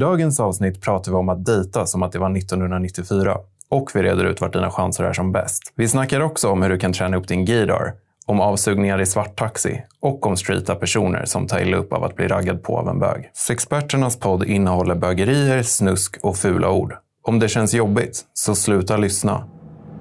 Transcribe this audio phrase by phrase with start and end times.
[0.00, 3.36] dagens avsnitt pratar vi om att dejta som att det var 1994.
[3.68, 5.72] Och vi reder ut vart dina chanser är som bäst.
[5.74, 7.92] Vi snackar också om hur du kan träna upp din gaydar,
[8.26, 12.28] om avsugningar i svarttaxi och om streeta personer som tar illa upp av att bli
[12.28, 13.30] raggad på av en bög.
[13.34, 16.94] Sexperternas podd innehåller bögerier, snusk och fula ord.
[17.22, 19.44] Om det känns jobbigt, så sluta lyssna.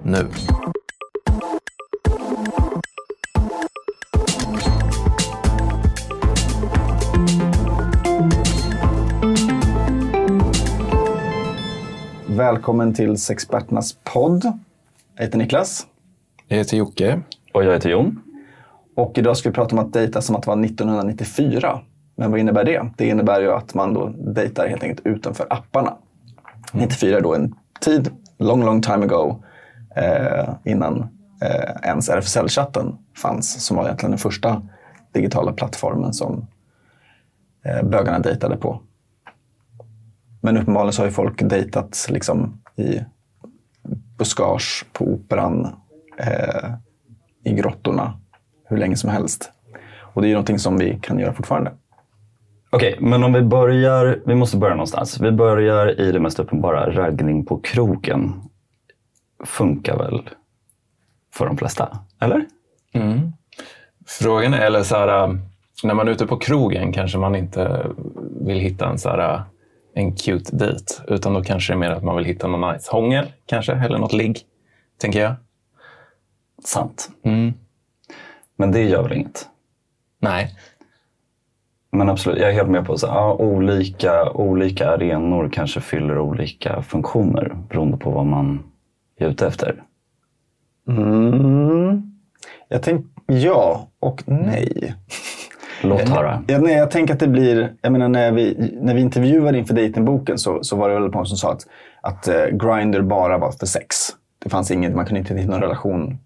[0.04, 0.28] Nu.
[12.40, 14.46] Välkommen till Sexperternas podd.
[15.16, 15.88] Jag heter Niklas.
[16.48, 17.22] Jag heter Jocke.
[17.54, 18.22] Och jag heter Jon.
[18.96, 21.80] Och idag ska vi prata om att dejta som att det var 1994.
[22.16, 22.90] Men vad innebär det?
[22.98, 25.98] Det innebär ju att man då dejtar helt enkelt utanför apparna.
[26.74, 29.44] 94 är då en tid, long, long time ago,
[29.96, 31.02] eh, innan
[31.42, 34.62] eh, ens RFSL-chatten fanns, som var egentligen den första
[35.12, 36.48] digitala plattformen som
[37.66, 38.82] eh, bögarna dejtade på.
[40.42, 43.00] Men uppenbarligen så har ju folk dejtat liksom i
[44.18, 45.68] buskage, på operan,
[46.18, 46.72] eh,
[47.44, 48.20] i grottorna,
[48.66, 49.52] hur länge som helst.
[50.02, 51.72] Och det är ju någonting som vi kan göra fortfarande.
[52.70, 55.20] Okej, men om vi börjar, vi måste börja någonstans.
[55.20, 58.42] Vi börjar i det mest uppenbara, raggning på krogen.
[59.46, 60.30] Funkar väl
[61.34, 62.46] för de flesta, eller?
[62.94, 63.34] Mm.
[64.06, 65.38] Frågan är, eller så här,
[65.84, 67.88] när man är ute på krogen kanske man inte
[68.42, 69.44] vill hitta en, så här,
[69.94, 70.94] en cute dejt.
[71.08, 73.98] Utan då kanske det är mer att man vill hitta någon nice hångel kanske, eller
[73.98, 74.40] något ligg,
[74.98, 75.36] tänker jag.
[76.64, 77.10] Sant.
[77.24, 77.54] Mm.
[78.56, 79.50] Men det gör väl inget?
[80.20, 80.56] Nej.
[81.92, 86.82] Men absolut, jag är helt med på att ja, olika, olika arenor kanske fyller olika
[86.82, 88.64] funktioner beroende på vad man
[89.18, 89.84] är ute efter.
[90.88, 92.20] Mm.
[92.68, 94.96] Jag tänker ja och nej.
[95.82, 96.44] Låt höra.
[96.48, 99.74] Ja, nej, jag tänker att det blir, jag menar när vi, när vi intervjuade inför
[99.74, 101.68] dejtingboken så, så var det väl många som sa att,
[102.02, 103.96] att uh, Grindr bara var för sex.
[104.44, 106.18] Det fanns inget, man kunde inte hitta någon relation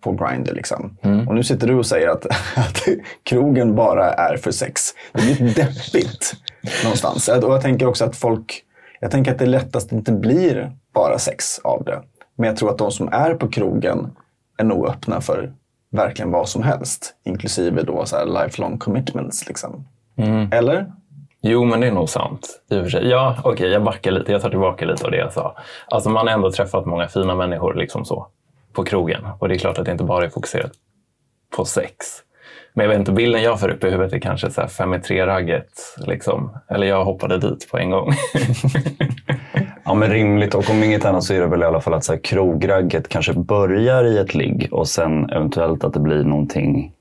[0.00, 0.54] på Grindr.
[0.54, 0.96] Liksom.
[1.28, 2.26] Och nu sitter du och säger att,
[2.56, 2.82] att
[3.22, 4.80] krogen bara är för sex.
[5.12, 6.34] Det blir deppigt
[6.84, 7.28] någonstans.
[7.28, 8.62] Och jag tänker också att folk,
[9.00, 12.02] jag tänker att det lättast inte blir bara sex av det.
[12.36, 14.10] Men jag tror att de som är på krogen
[14.58, 15.52] är nog öppna för
[15.90, 17.14] verkligen vad som helst.
[17.24, 19.48] Inklusive då så här lifelong commitments.
[19.48, 19.84] Liksom.
[20.52, 20.86] Eller?
[21.40, 22.60] Jo, men det är nog sant.
[22.70, 23.08] I och för sig.
[23.08, 24.32] Ja, okej, jag backar lite.
[24.32, 25.56] Jag tar tillbaka lite av det jag sa.
[25.86, 28.26] Alltså, man har ändå träffat många fina människor liksom så,
[28.72, 29.26] på krogen.
[29.38, 30.72] Och det är klart att det inte bara är fokuserat
[31.56, 32.06] på sex.
[32.74, 34.94] Men jag vet inte, bilden jag får upp i huvudet är kanske så här fem
[34.94, 35.96] i tre-ragget.
[35.96, 36.58] Liksom.
[36.68, 38.12] Eller jag hoppade dit på en gång.
[39.88, 40.54] Ja, men rimligt.
[40.54, 43.08] Och om inget annat så är det väl i alla fall att så här, krogragget
[43.08, 46.92] kanske börjar i ett ligg och sen eventuellt att det blir någonting,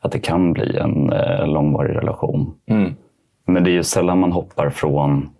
[0.00, 2.54] att det kan bli en eh, långvarig relation.
[2.66, 2.94] Mm.
[3.46, 5.30] Men det är ju sällan man hoppar från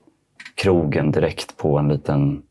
[0.54, 2.43] krogen direkt på en liten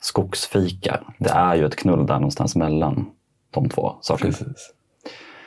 [0.00, 1.00] skogsfika.
[1.18, 3.06] Det är ju ett knull där någonstans mellan
[3.50, 4.30] de två sakerna.
[4.30, 4.72] Precis.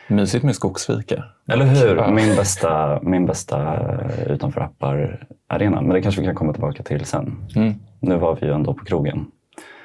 [0.08, 1.24] Mysigt med skogsfika.
[1.48, 1.96] Eller hur?
[1.96, 2.12] Ja.
[2.12, 5.82] Min bästa, min bästa eh, utanför appar-arena.
[5.82, 7.36] Men det kanske vi kan komma tillbaka till sen.
[7.56, 7.74] Mm.
[8.00, 9.26] Nu var vi ju ändå på krogen.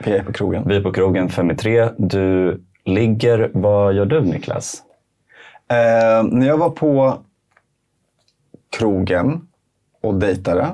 [0.05, 0.69] Vi är på krogen.
[0.69, 1.89] Vi är på krogen fem i tre.
[1.99, 3.51] Du ligger.
[3.55, 4.83] Vad gör du Niklas?
[5.71, 7.19] Eh, när jag var på
[8.79, 9.41] krogen
[10.03, 10.67] och dejtade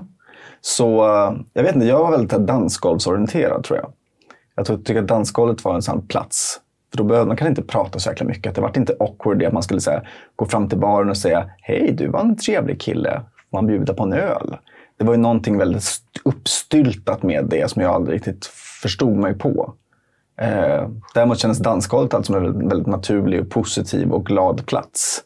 [0.61, 3.93] så, eh, jag vet inte, jag var väldigt dansgolvsorienterad tror jag.
[4.55, 6.61] Jag tycker att dansgolvet var en sån plats.
[6.97, 8.55] För då behövde man kan inte prata så jäkla mycket.
[8.55, 10.03] Det var inte awkward att man skulle säga,
[10.37, 13.23] gå fram till baren och säga Hej, du var en trevlig kille.
[13.51, 14.57] Får man bjuda på en öl?
[14.99, 18.47] Det var ju någonting väldigt st- uppstyltat med det som jag aldrig riktigt
[18.83, 19.75] förstod mig på.
[20.41, 25.23] Eh, däremot kändes dansgolvet alltså som en väldigt, naturlig, och positiv och glad plats.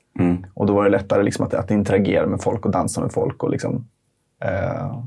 [0.55, 3.43] Och då var det lättare liksom att, att interagera med folk och dansa med folk.
[3.43, 3.87] Och liksom,
[4.45, 4.99] eh,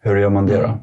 [0.00, 0.78] Hur gör man det då?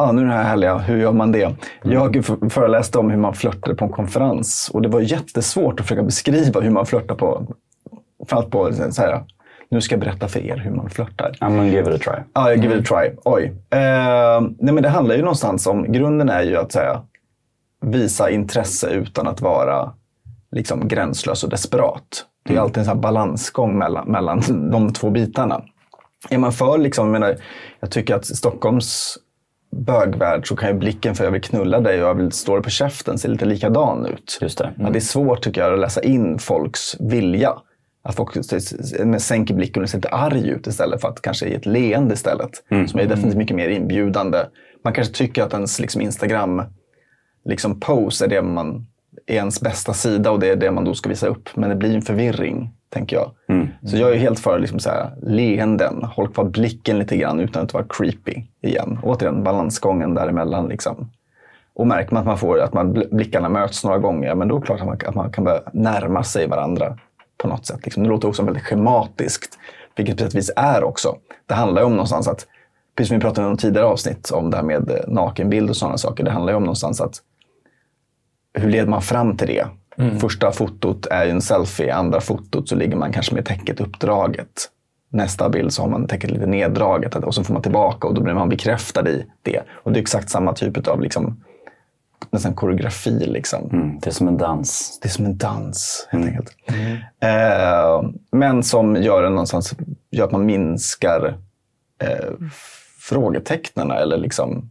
[0.00, 0.78] Ja, nu är det här härliga.
[0.78, 1.54] Hur gör man det?
[1.82, 5.86] Jag f- föreläste om hur man flörtar på en konferens och det var jättesvårt att
[5.86, 7.46] försöka beskriva hur man flörtar på...
[8.28, 9.24] Framförallt på så här,
[9.70, 11.36] nu ska jag berätta för er hur man flörtar.
[11.40, 12.22] Ja, men give it a try.
[12.34, 13.10] Ja, give it a try.
[13.24, 13.44] Oj.
[13.70, 17.02] Eh, nej, men det handlar ju någonstans om, grunden är ju att säga,
[17.82, 19.92] visa intresse utan att vara
[20.52, 22.24] liksom, gränslös och desperat.
[22.44, 25.62] Det är alltid en sån balansgång mellan, mellan de två bitarna.
[26.30, 27.36] Är man för, liksom, jag, menar,
[27.80, 29.16] jag tycker att Stockholms
[29.70, 32.62] bögvärld så kan ju blicken för jag vill knulla dig och jag vill slå dig
[32.62, 34.38] på käften se lite likadan ut.
[34.40, 34.70] Just det.
[34.78, 37.54] Ja, det är svårt tycker jag att läsa in folks vilja.
[38.02, 38.36] Att folk
[39.18, 42.50] sänker blicken och ser lite arg ut istället för att kanske ge ett leende istället.
[42.88, 44.38] Som är definitivt mycket mer inbjudande.
[44.84, 46.62] Man kanske tycker att ens liksom, Instagram
[47.44, 48.86] liksom, pose är det man
[49.26, 51.56] är ens bästa sida och det är det man då ska visa upp.
[51.56, 53.30] Men det blir en förvirring tänker jag.
[53.90, 57.64] Så jag är helt för liksom så här, leenden, håll kvar blicken lite grann utan
[57.64, 58.98] att vara creepy igen.
[59.02, 60.68] Återigen, balansgången däremellan.
[60.68, 61.10] Liksom.
[61.74, 64.60] Och märker man att, man får, att man, blickarna möts några gånger, men då är
[64.60, 66.98] det klart att man, att man kan börja närma sig varandra
[67.38, 67.80] på något sätt.
[67.84, 68.02] Liksom.
[68.02, 69.58] Det låter också väldigt schematiskt,
[69.96, 71.16] vilket på sätt och vis är också.
[71.46, 72.46] Det handlar ju om någonstans att,
[72.96, 75.98] precis som vi pratade om tidigare avsnitt, om det här med eh, nakenbild och sådana
[75.98, 76.24] saker.
[76.24, 77.22] Det handlar ju om någonstans att
[78.54, 79.66] hur leder man fram till det?
[80.20, 84.68] Första fotot är ju en selfie, andra fotot så ligger man kanske med täcket uppdraget.
[85.12, 88.22] Nästa bild så har man täcket lite neddraget och så får man tillbaka och då
[88.22, 89.62] blir man bekräftad i det.
[89.70, 91.44] Och det är exakt samma typ av liksom,
[92.30, 93.26] nästan koreografi.
[93.26, 93.70] Liksom.
[93.72, 94.98] Mm, det är som en dans.
[95.02, 96.56] Det är som en dans, helt enkelt.
[97.20, 99.74] Eh, men som gör, en någonstans,
[100.10, 101.38] gör att man minskar
[102.02, 102.30] eh,
[103.00, 104.70] frågetecknen eller liksom,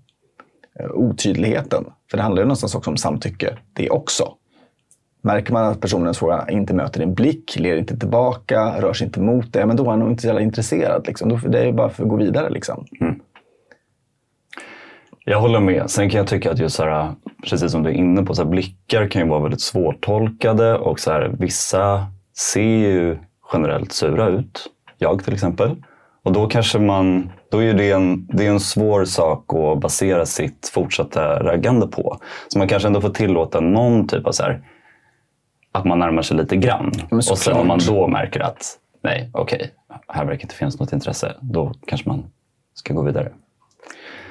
[0.80, 1.86] eh, otydligheten.
[2.10, 4.34] För det handlar ju någonstans också om samtycke, det också.
[5.22, 9.20] Märker man att personen fråga inte möter din blick, ler inte tillbaka, rör sig inte
[9.20, 9.66] mot dig.
[9.66, 11.08] men då är han nog inte så jävla intresserad.
[11.08, 11.30] Liksom.
[11.30, 12.50] Då, det är ju bara för att gå vidare.
[12.50, 12.86] Liksom.
[13.02, 13.20] Mm.
[15.26, 15.90] Jag håller med.
[15.90, 17.12] Sen kan jag tycka att just så här,
[17.50, 21.00] precis som du är inne på, så här, blickar kan ju vara väldigt svårtolkade och
[21.00, 22.08] så här, vissa
[22.38, 23.18] ser ju
[23.54, 24.68] generellt sura ut.
[24.98, 25.76] Jag till exempel.
[26.24, 30.26] Och då kanske man, då är det en, det är en svår sak att basera
[30.26, 32.18] sitt fortsatta raggande på.
[32.48, 34.62] Så man kanske ändå får tillåta någon typ av så här,
[35.72, 36.92] att man närmar sig lite grann.
[37.12, 39.72] Och sen om man då märker att nej, okej,
[40.08, 41.36] här verkar inte finnas något intresse.
[41.42, 42.24] Då kanske man
[42.74, 43.32] ska gå vidare.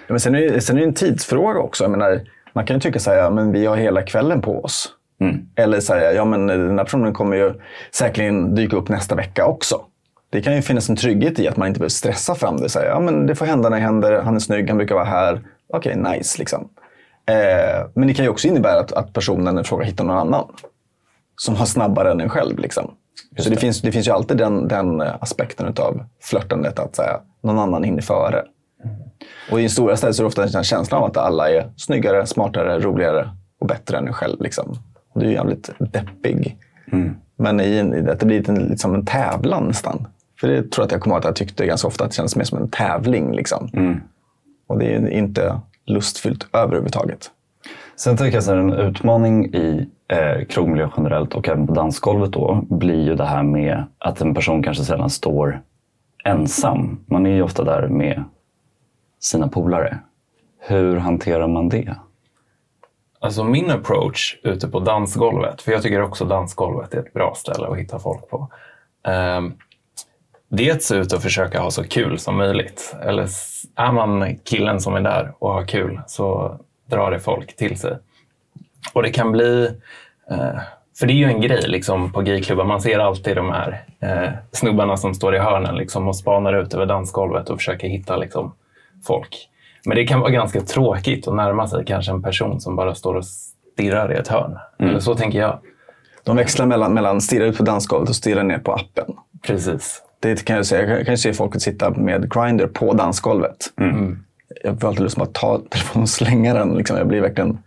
[0.07, 1.89] Ja, Men sen är, det, sen är det en tidsfråga också.
[1.89, 2.21] Menar,
[2.53, 4.93] man kan ju tycka så här, ja, men vi har hela kvällen på oss.
[5.57, 7.55] Eller säga, ja men den här personen kommer ju
[7.91, 9.81] säkerligen dyka upp nästa vecka också.
[10.31, 12.69] Det kan ju finnas en trygghet i att man inte behöver stressa fram det.
[12.69, 15.05] Säga, ja men det får hända när det händer, han är snygg, han brukar vara
[15.05, 15.43] här.
[15.73, 16.69] Okej, nice liksom.
[17.27, 20.45] Eh, men det kan ju också innebära att, att personen i fråga hittar någon annan.
[21.39, 22.59] Som har snabbare än en själv.
[22.59, 22.95] Liksom.
[23.39, 27.59] Så det, finns, det finns ju alltid den, den aspekten av flörtandet, att säga, någon
[27.59, 28.45] annan hinner före.
[29.51, 32.27] Och i stora städer så är det ofta en känsla av att alla är snyggare,
[32.27, 33.31] smartare, roligare
[33.61, 34.43] och bättre än en själv.
[34.43, 34.79] Liksom.
[35.13, 36.57] Och det är ju jävligt deppig.
[37.37, 40.07] Men i, i, att det blir lite, liksom en tävlan nästan.
[40.41, 42.17] För det tror jag att jag kommer ihåg att jag tyckte ganska ofta att det
[42.17, 43.33] kändes mer som en tävling.
[43.33, 43.71] Liksom.
[44.67, 47.31] Och det är inte lustfyllt överhuvudtaget.
[47.97, 52.65] Sen tänker jag här, en utmaning i eh, krogmiljö generellt och även på dansgolvet då
[52.71, 55.63] blir ju det här med att en person kanske sällan står
[56.25, 57.05] ensam.
[57.07, 58.25] Man är ju ofta där med
[59.21, 59.99] sina polare.
[60.61, 61.95] Hur hanterar man det?
[63.21, 67.67] Alltså min approach ute på dansgolvet, för jag tycker också dansgolvet är ett bra ställe
[67.67, 68.49] att hitta folk på.
[69.39, 69.55] Um,
[70.49, 72.97] dels ut och försöka ha så kul som möjligt.
[73.03, 73.29] Eller
[73.77, 77.99] är man killen som är där och har kul så drar det folk till sig.
[78.93, 79.67] Och det kan bli...
[80.31, 80.59] eh,
[80.99, 82.65] för det är ju en grej liksom, på gayklubbar.
[82.65, 86.75] Man ser alltid de här eh, snubbarna som står i hörnen liksom, och spanar ut
[86.75, 88.55] över dansgolvet och försöker hitta liksom,
[89.07, 89.49] folk.
[89.87, 93.15] Men det kan vara ganska tråkigt att närma sig kanske en person som bara står
[93.15, 94.59] och stirrar i ett hörn.
[94.79, 95.59] Eller så tänker jag.
[96.25, 99.15] De växlar mellan, mellan stirra ut på dansgolvet och stirra ner på appen.
[99.47, 100.03] Precis.
[100.21, 100.97] Det kan jag säga.
[100.97, 103.57] Jag kan- se folk sitta med Grindr på dansgolvet.
[104.65, 106.75] Jag får alltid lust att ta telefonen och slänga den.
[106.75, 106.97] Liksom.
[106.97, 107.59] Jag blir verkligen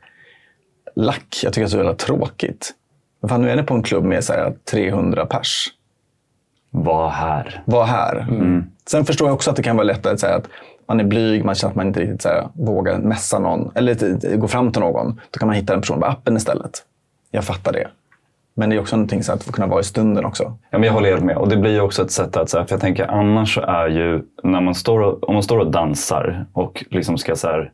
[0.95, 1.39] lack.
[1.43, 2.73] Jag tycker det är så jävla tråkigt.
[3.21, 5.67] Men fan, nu är ni på en klubb med så här 300 pers.
[6.69, 7.63] Var här.
[7.65, 8.25] Var här.
[8.85, 10.47] Sen förstår jag också att det kan vara lättare att säga att
[10.87, 13.71] man är blyg, man känner att man inte riktigt så här, vågar mässa någon.
[13.75, 15.21] Eller gå fram till någon.
[15.31, 16.85] Då kan man hitta en person på appen istället.
[17.31, 17.87] Jag fattar det.
[18.53, 20.43] Men det är också någonting så att få kunna vara i stunden också.
[20.43, 21.37] Ja, men jag håller helt med.
[21.37, 23.61] Och det blir ju också ett sätt att, så här, för jag tänker annars så
[23.61, 27.47] är ju, när man står och, om man står och dansar och liksom ska så
[27.47, 27.71] här,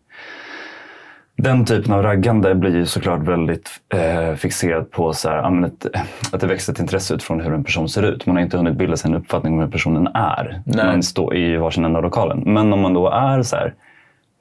[1.37, 5.85] den typen av raggande blir ju såklart väldigt eh, fixerad på så här, ett,
[6.31, 8.25] att det växer ett intresse utifrån hur en person ser ut.
[8.25, 10.61] Man har inte hunnit bilda sig en uppfattning om hur personen är.
[10.65, 10.85] Nej.
[10.85, 12.43] Man står i varsin ända av lokalen.
[12.45, 13.73] Men om man då är så här,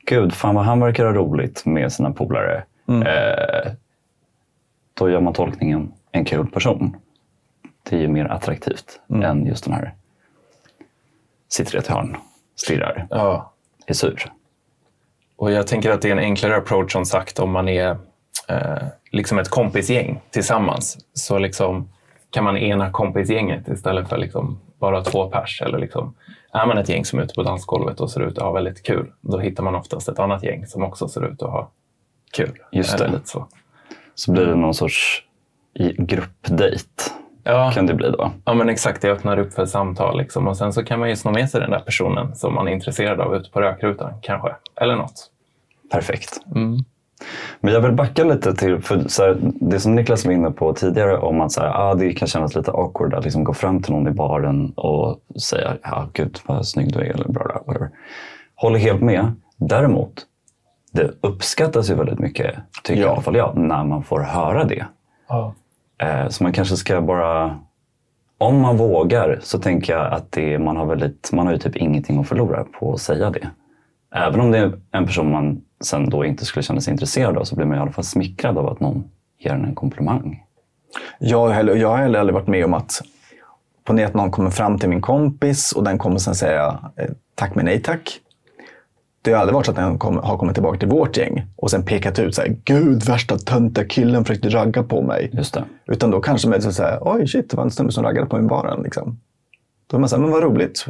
[0.06, 2.62] gud, fan vad han verkar ha roligt med sina polare.
[2.88, 3.72] Eh,
[4.94, 6.96] då gör man tolkningen en kul person.
[7.90, 9.94] Det är ju mer attraktivt än just den här
[11.48, 12.16] sitter i ett hörn,
[12.56, 13.52] stirrar, Ja.
[13.86, 14.32] är sur.
[15.36, 17.90] Och jag tänker att det är en enklare approach som sagt om man är
[18.48, 20.98] eh, liksom ett kompisgäng tillsammans.
[21.12, 21.88] Så liksom
[22.30, 25.62] kan man ena kompisgänget istället för liksom bara två pers.
[25.62, 26.14] Eller liksom,
[26.52, 28.82] är man ett gäng som är ute på dansgolvet och ser ut att ha väldigt
[28.82, 31.70] kul, då hittar man oftast ett annat gäng som också ser ut att ha
[32.32, 32.58] kul.
[32.72, 33.12] Just Eller det.
[33.12, 33.46] Lite så.
[34.14, 35.22] Så blir det någon sorts
[35.98, 36.88] gruppdejt.
[37.46, 38.30] Ja, Kan det bli då.
[38.44, 39.02] ja, men exakt.
[39.02, 40.18] Det öppnar upp för samtal.
[40.18, 40.48] Liksom.
[40.48, 42.72] Och sen så kan man ju sno med sig den där personen som man är
[42.72, 44.48] intresserad av ute på rökrutan kanske.
[44.80, 45.30] Eller något.
[45.92, 46.40] Perfekt.
[47.60, 50.72] Men jag vill backa lite till för så här, det som Niklas var inne på
[50.72, 53.82] tidigare om att så här, ah, det kan kännas lite awkward att liksom gå fram
[53.82, 57.60] till någon i baren och säga ja, gud vad snygg du är eller bla bla
[57.66, 57.90] whatever.
[58.54, 59.32] Håller helt med.
[59.56, 60.12] Däremot,
[60.92, 63.06] det uppskattas ju väldigt mycket, tycker Ja.
[63.08, 64.86] i alla fall jag, när man får höra det.
[65.30, 65.52] Eh,
[66.02, 67.58] Eh, så man kanske ska bara...
[68.38, 71.76] Om man vågar så tänker jag att det, man, har väldigt, man har ju typ
[71.76, 73.50] ingenting att förlora på att säga det.
[74.14, 77.44] Även om det är en person man sen då inte skulle känna sig intresserad av
[77.44, 79.04] så blir man i alla fall smickrad av att någon
[79.38, 80.42] ger en en komplimang.
[81.18, 82.90] Jag, har heller- jag har heller aldrig varit med om att
[83.84, 87.54] på att någon kommer fram till min kompis och den kommer sen säga eh, tack
[87.54, 88.20] men nej tack.
[89.26, 91.70] Det har aldrig varit så att den kom, har kommit tillbaka till vårt gäng och
[91.70, 95.30] sen pekat ut så här, gud värsta töntiga killen försökte ragga på mig.
[95.32, 95.64] Just det.
[95.86, 98.36] Utan då kanske man så här, oj shit, det var en snubbe som raggade på
[98.36, 98.82] mig i baren.
[98.82, 99.20] Liksom.
[99.90, 100.86] Då är man så här, men vad roligt.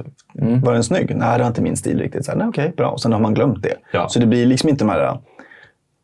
[0.65, 1.17] Var den snygg?
[1.17, 2.25] Nej, det var inte min stil riktigt.
[2.25, 2.89] Så här, Nej, okej, bra.
[2.91, 3.75] Och sen har man glömt det.
[3.93, 4.09] Ja.
[4.09, 5.19] Så det blir liksom inte de här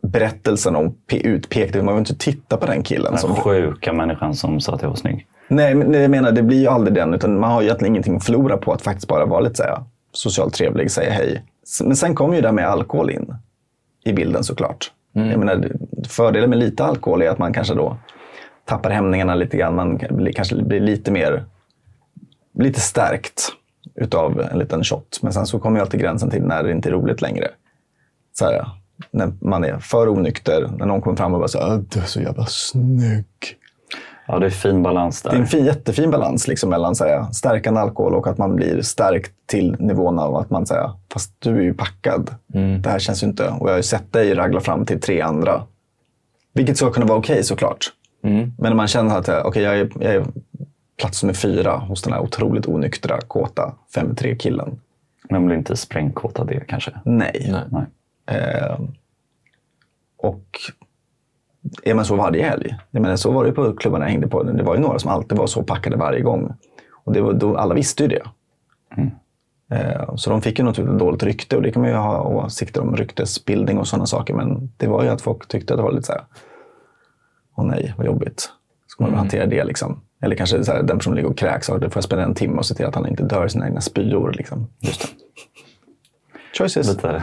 [0.02, 1.84] berättelserna om pe- utpekning.
[1.84, 3.12] Man vill inte titta på den killen.
[3.12, 5.26] Den Som, sjuka människan som sa att jag var snygg.
[5.48, 7.14] nej, men jag menar, det blir ju aldrig den.
[7.14, 9.62] Utan man har ju egentligen ingenting att förlora på att faktiskt bara vara lite så
[9.62, 9.78] här,
[10.12, 11.42] socialt trevlig, säga hej.
[11.84, 13.34] Men sen kommer ju det med alkohol in
[14.04, 14.92] i bilden såklart.
[15.12, 15.72] Jag menar,
[16.08, 17.96] fördelen med lite alkohol är att man kanske då
[18.64, 19.74] tappar hämningarna lite grann.
[19.74, 19.98] Man
[20.34, 21.44] kanske blir lite mer
[22.58, 23.42] lite stärkt
[23.94, 25.18] utav en liten shot.
[25.22, 27.48] Men sen så kommer ju alltid gränsen till när det inte är roligt längre.
[28.32, 28.66] Så här,
[29.10, 32.00] när man är för onykter, när någon kommer fram och bara så här, "Ah, du
[32.00, 33.26] är så jävla snygg.
[34.26, 35.30] Ja, det är fin balans där.
[35.30, 38.56] Det är en fin, jättefin balans liksom, mellan så här, stärkande alkohol och att man
[38.56, 42.34] blir stärkt till nivån av att man säger fast du är ju packad.
[42.82, 43.48] Det här känns ju inte...
[43.48, 45.62] Och jag har ju sett dig ragla fram till tre andra.
[46.54, 47.92] Vilket ska kunna vara okej såklart.
[48.20, 50.24] Men när man känner att okej, jag, är, jag är
[51.00, 54.80] plats nummer fyra hos den här otroligt onyktra, kåta 5-3-killen.
[55.30, 56.92] Men blir inte sprängkåt av det kanske?
[57.04, 57.48] Nej.
[57.50, 57.62] Nej.
[57.70, 57.86] Nej.
[58.26, 58.80] Eh,
[60.16, 60.60] och
[61.82, 62.76] är man så varje helg?
[62.90, 64.42] Jag menar, så var det på klubbarna jag hängde på.
[64.42, 66.52] Det var ju några som alltid var så packade varje gång.
[67.04, 68.22] Och det var, då, alla visste ju det.
[69.72, 72.22] Eh, så de fick ju något typ dåligt rykte och det kan man ju ha
[72.22, 74.34] åsikter om ryktesbildning och sådana saker.
[74.34, 76.22] Men det var ju att folk tyckte att det var lite så här,
[77.56, 78.50] åh nej, vad jobbigt.
[78.86, 80.00] Ska man väl hantera det liksom?
[80.22, 82.34] Eller kanske så här, den personen ligger och kräks och då får jag spendera en
[82.34, 84.32] timme och se till att han inte dör i sina egna spyor.
[84.32, 84.68] Liksom.
[84.80, 85.08] Just det.
[86.58, 86.88] Choices.
[86.88, 87.22] Lite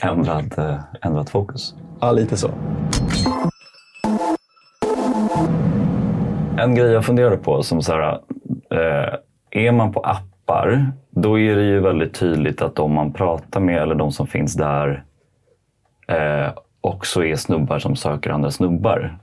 [0.02, 1.74] ändrad, eh, ändrat fokus.
[2.00, 2.50] Ja, lite så.
[6.58, 8.20] En grej jag funderade på som så här,
[8.70, 9.14] eh,
[9.50, 13.82] är man på appar, då är det ju väldigt tydligt att de man pratar med
[13.82, 15.04] eller de som finns där
[16.08, 19.18] eh, också är snubbar som söker andra snubbar.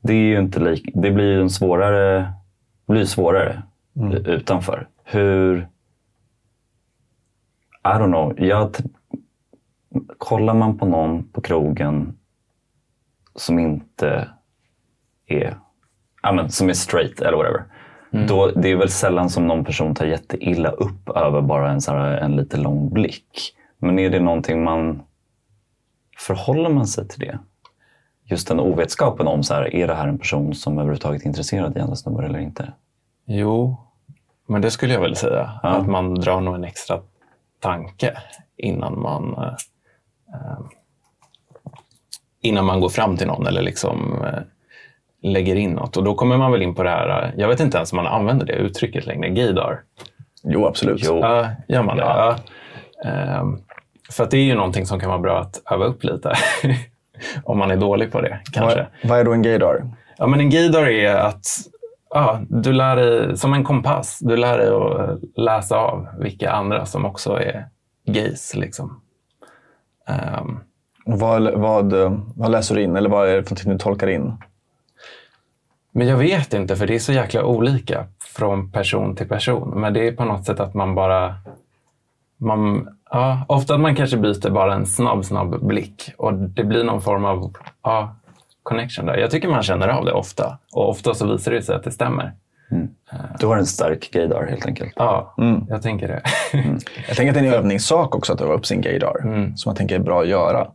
[0.00, 2.32] Det, är inte lik, det blir ju en svårare,
[2.86, 3.62] blir svårare
[4.24, 4.88] utanför.
[5.04, 5.68] Hur...
[7.84, 8.34] I don't know.
[8.40, 8.76] Jag,
[10.18, 12.16] kollar man på någon på krogen
[13.36, 14.28] som inte
[15.26, 15.58] är
[16.22, 17.64] ja, men, som är straight eller whatever.
[18.28, 21.92] Då, det är väl sällan som någon person tar jätteilla upp över bara en, så
[21.92, 23.54] här, en lite lång blick.
[23.78, 25.02] Men är det någonting man...
[26.18, 27.38] Förhåller man sig till det?
[28.24, 31.76] Just den ovetskapen om, så här, är det här en person som överhuvudtaget är intresserad
[31.76, 32.72] i andra snubbar eller inte?
[33.26, 33.76] Jo,
[34.46, 35.60] men det skulle jag väl säga.
[35.62, 35.68] Ja.
[35.68, 37.00] Att man drar nog en extra
[37.60, 38.18] tanke
[38.56, 39.54] innan man eh,
[42.44, 44.42] innan man går fram till någon eller liksom eh,
[45.22, 45.96] lägger in något.
[45.96, 47.96] Och då kommer man väl in på det här, eh, jag vet inte ens om
[47.96, 49.80] man använder det uttrycket längre, gaydar.
[50.42, 51.02] Jo, absolut.
[51.04, 51.18] Jo.
[51.22, 52.02] Ja, gör man det?
[52.02, 52.36] Ja.
[53.02, 53.10] Ja.
[53.10, 53.58] Ehm,
[54.10, 56.32] för att det är ju någonting som kan vara bra att öva upp lite.
[57.44, 58.86] om man är dålig på det, kanske.
[59.02, 59.90] Vad, vad är då en gaydar?
[60.18, 61.46] Ja, men en gaydar är att
[62.10, 66.86] ja, du lär dig, som en kompass, du lär dig att läsa av vilka andra
[66.86, 67.68] som också är
[68.06, 68.54] gays.
[68.54, 69.00] Liksom.
[70.08, 70.60] Ehm,
[71.04, 71.92] och Vad, vad,
[72.36, 72.96] vad läser du in?
[72.96, 74.32] Eller vad är det för du tolkar in?
[75.96, 79.80] men jag vet inte, för det är så jäkla olika från person till person.
[79.80, 81.34] Men det är på något sätt att man bara...
[82.36, 86.84] Man, ja, ofta att man kanske byter bara en snabb, snabb blick och det blir
[86.84, 88.16] någon form av ja,
[88.62, 89.16] connection där.
[89.16, 91.90] Jag tycker man känner av det ofta och ofta så visar det sig att det
[91.90, 92.32] stämmer.
[93.40, 94.92] Du har en stark gaydar helt enkelt.
[94.96, 95.34] Ja,
[95.68, 96.22] jag tänker det.
[97.08, 99.16] Jag tänker att det är en övningssak också att öva upp sin gaydar.
[99.56, 100.68] Som jag tänker är bra att göra.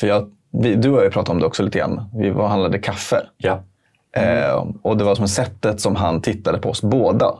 [0.00, 2.10] För jag, vi, du har ju pratat om det också lite grann.
[2.14, 3.16] Vi var och handlade kaffe.
[3.36, 3.62] Ja.
[4.16, 7.34] Eh, och det var som sättet som han tittade på oss båda.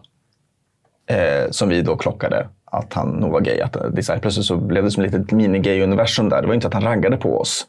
[1.06, 3.60] Eh, som vi då klockade att han nog var gay.
[3.60, 6.40] Att, det så här, plötsligt så blev det som ett litet mini-gay-universum där.
[6.40, 7.66] Det var inte att han raggade på oss.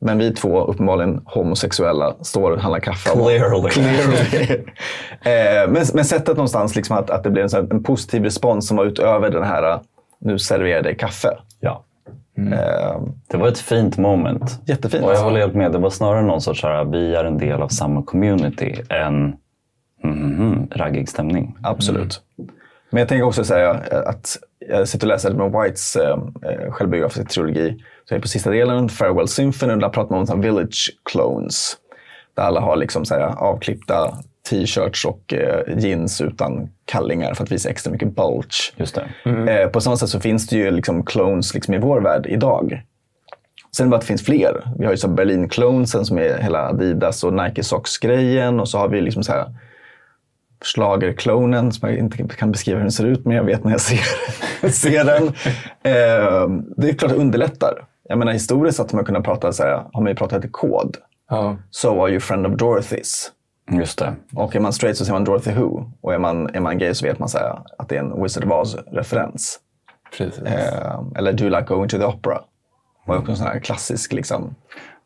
[0.00, 3.10] Men vi två, uppenbarligen homosexuella, står och handlar kaffe.
[3.10, 3.70] Clearly.
[3.70, 4.54] Clearly.
[5.22, 8.68] eh, men, men sättet någonstans liksom att, att det blev en, här, en positiv respons
[8.68, 9.80] som var utöver den här,
[10.18, 11.28] nu serverar jag dig kaffe.
[11.60, 11.84] ja.
[12.38, 14.60] Eh, Det var ett fint moment.
[14.66, 15.04] jättefint.
[15.04, 15.72] Och jag håller helt med.
[15.72, 19.36] Det var snarare någon sorts här, vi är en del av samma community än
[20.04, 21.56] mm, mm, raggig stämning.
[21.62, 22.20] Absolut.
[22.90, 23.70] Men jag tänker också säga
[24.06, 24.36] att
[24.68, 27.84] jag sitter och läser Edmund Whites eh, eh, självbiografiska trilogi.
[28.10, 31.76] Så på sista delen, Farewell Symphony, och där pratar man om village clones.
[32.34, 34.18] Där alla har liksom så här avklippta
[34.50, 38.72] t-shirts och eh, jeans utan kallingar för att visa extra mycket bulge.
[38.76, 39.30] Just det.
[39.52, 42.82] Eh, på samma sätt så finns det ju liksom clones liksom i vår värld idag.
[43.76, 44.64] Sen bara att det finns fler.
[44.78, 48.60] Vi har ju så Berlin-clonesen som är hela Adidas och Nike Socks-grejen.
[48.60, 49.54] Och så har vi liksom så här
[50.64, 53.80] schlagerklonen som jag inte kan beskriva hur den ser ut, men jag vet när jag
[53.80, 55.26] ser, ser den.
[55.82, 57.89] Eh, det är klart det underlättar.
[58.10, 60.48] Jag menar historiskt sett har man kunnat prata så här, har man ju pratat i
[60.48, 60.96] kod.
[61.28, 61.56] Ja.
[61.70, 63.28] So are you friend of Dorothy's?
[63.70, 64.14] Just det.
[64.34, 65.90] Och är man straight så säger man Dorothy Who.
[66.00, 68.22] Och är man, är man gay så vet man så här, att det är en
[68.22, 69.58] Wizard of Oz-referens.
[70.16, 70.42] Precis.
[70.42, 72.40] Eh, eller Do you like going to the opera?
[73.06, 74.54] var också en sån här klassisk liksom.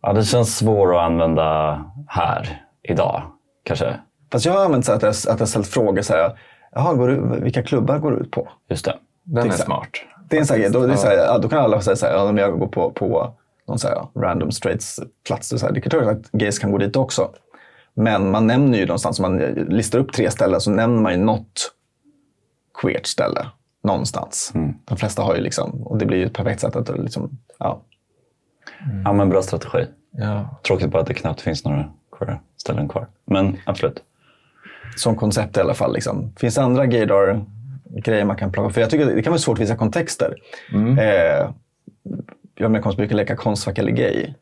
[0.02, 3.22] Ja, det känns svår att använda här idag,
[3.64, 3.96] kanske.
[4.32, 6.38] Fast jag har använt så att jag, att jag ställt frågor så här.
[6.72, 8.48] Jaha, går du, vilka klubbar går du ut på?
[8.68, 8.94] Just det.
[9.22, 9.88] Den är smart.
[10.28, 11.96] Det är en sån här, då, det är så här, ja, då kan alla säga
[11.96, 13.34] så här, ja, men jag går på, på
[13.68, 15.48] någon så här random straights plats.
[15.48, 15.72] Så här.
[15.72, 17.30] Det är klart att gays kan gå dit också.
[17.94, 21.18] Men man nämner ju någonstans, om man listar upp tre ställen så nämner man ju
[21.18, 21.72] något
[22.82, 23.46] queert ställe
[23.82, 24.52] någonstans.
[24.84, 27.82] De flesta har ju liksom, och det blir ju ett perfekt sätt att liksom, ja.
[29.04, 29.86] Ja, men bra strategi.
[30.10, 30.60] Ja.
[30.66, 31.84] Tråkigt bara att det knappt finns några
[32.18, 33.06] queer ställen kvar.
[33.24, 34.02] Men absolut.
[34.96, 35.94] som koncept i alla fall.
[35.94, 36.32] Liksom.
[36.36, 36.86] Finns det andra
[37.90, 38.70] gaydar-grejer man kan plocka?
[38.70, 40.34] För jag tycker att det kan vara svårt att visa kontexter.
[40.98, 41.50] Eh,
[42.54, 44.34] jag med konst brukar leka Konstfack eller gay.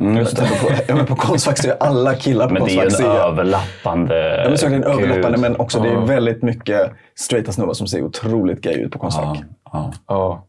[0.00, 0.42] Mm, just det.
[0.42, 3.12] På, ja, men på Konstfack så är alla killar på Men det är Konstfack ju
[3.12, 4.42] en överlappande...
[4.42, 7.74] Ja, men så är det en överlappande, men också det är väldigt mycket straighta snubbar
[7.74, 9.38] som ser otroligt gay ut på Konstfack.
[9.40, 9.92] Ja, ja.
[10.06, 10.46] Ja.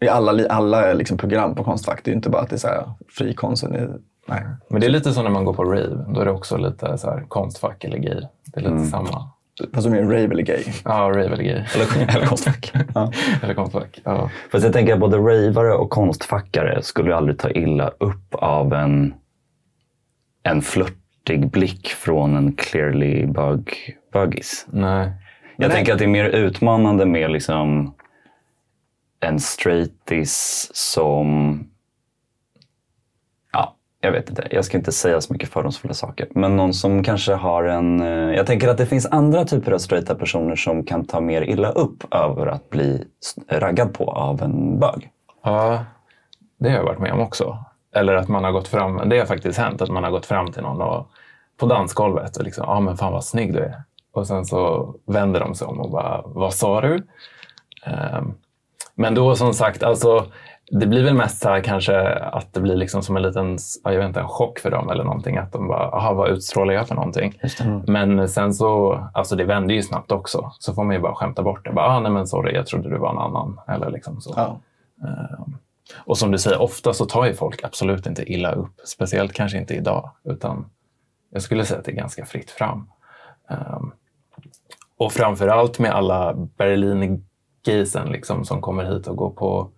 [0.00, 2.00] I alla, alla liksom program på Konstfack.
[2.04, 3.64] Det är ju inte bara att det är så här, fri konst.
[4.28, 4.42] Nej.
[4.68, 6.04] Men det är lite så när man går på rave.
[6.08, 8.20] Då är det också lite så här konstfack eller gay.
[8.44, 9.30] Det är lite samma.
[9.74, 10.64] Fast de är rave eller gay.
[10.84, 11.64] Ja, rave eller gay.
[11.74, 12.72] Eller, eller konstfack.
[13.42, 14.00] eller konstfack.
[14.04, 14.30] Ja.
[14.50, 18.72] Fast jag tänker att både ravare och konstfackare skulle ju aldrig ta illa upp av
[18.72, 19.14] en,
[20.42, 23.70] en flörtig blick från en clearly bug,
[24.12, 24.66] buggis.
[24.70, 25.12] Nej.
[25.56, 25.76] Jag Nej.
[25.76, 27.94] tänker att det är mer utmanande med liksom
[29.20, 31.60] en straightis som...
[34.00, 34.48] Jag vet inte.
[34.50, 36.28] Jag ska inte säga så mycket fördomsfulla saker.
[36.30, 38.00] Men någon som kanske har en...
[38.00, 41.42] Eh, jag tänker att det finns andra typer av straighta personer som kan ta mer
[41.42, 43.04] illa upp över att bli
[43.48, 45.10] raggad på av en bög.
[45.44, 45.84] Ja,
[46.58, 47.58] det har jag varit med om också.
[47.94, 50.52] Eller att man har gått fram, det har faktiskt hänt, att man har gått fram
[50.52, 51.10] till någon och,
[51.56, 53.82] på dansgolvet och liksom, ja ah, men fan vad snygg du är.
[54.12, 56.94] Och sen så vänder de sig om och bara, vad sa du?
[57.86, 58.34] Um,
[58.94, 60.26] men då som sagt, alltså,
[60.70, 63.92] det blir väl mest så här kanske att det blir liksom som en liten ja,
[63.92, 65.36] jag vet inte, en chock för dem eller någonting.
[65.36, 67.40] Att de bara, aha, vad utstrålar jag för någonting?
[67.86, 70.52] Men sen så, alltså det vänder ju snabbt också.
[70.58, 71.72] Så får man ju bara skämta bort det.
[71.72, 73.60] Bara, ah, nej men sorry, jag trodde du var en annan.
[73.68, 74.32] Eller liksom så.
[74.36, 74.60] Ja.
[75.96, 78.80] Och som du säger, ofta så tar ju folk absolut inte illa upp.
[78.84, 80.10] Speciellt kanske inte idag.
[80.24, 80.70] Utan
[81.30, 82.88] jag skulle säga att det är ganska fritt fram.
[83.48, 83.92] Um,
[84.98, 89.70] och framför allt med alla Berlin-gaysen liksom, som kommer hit och går på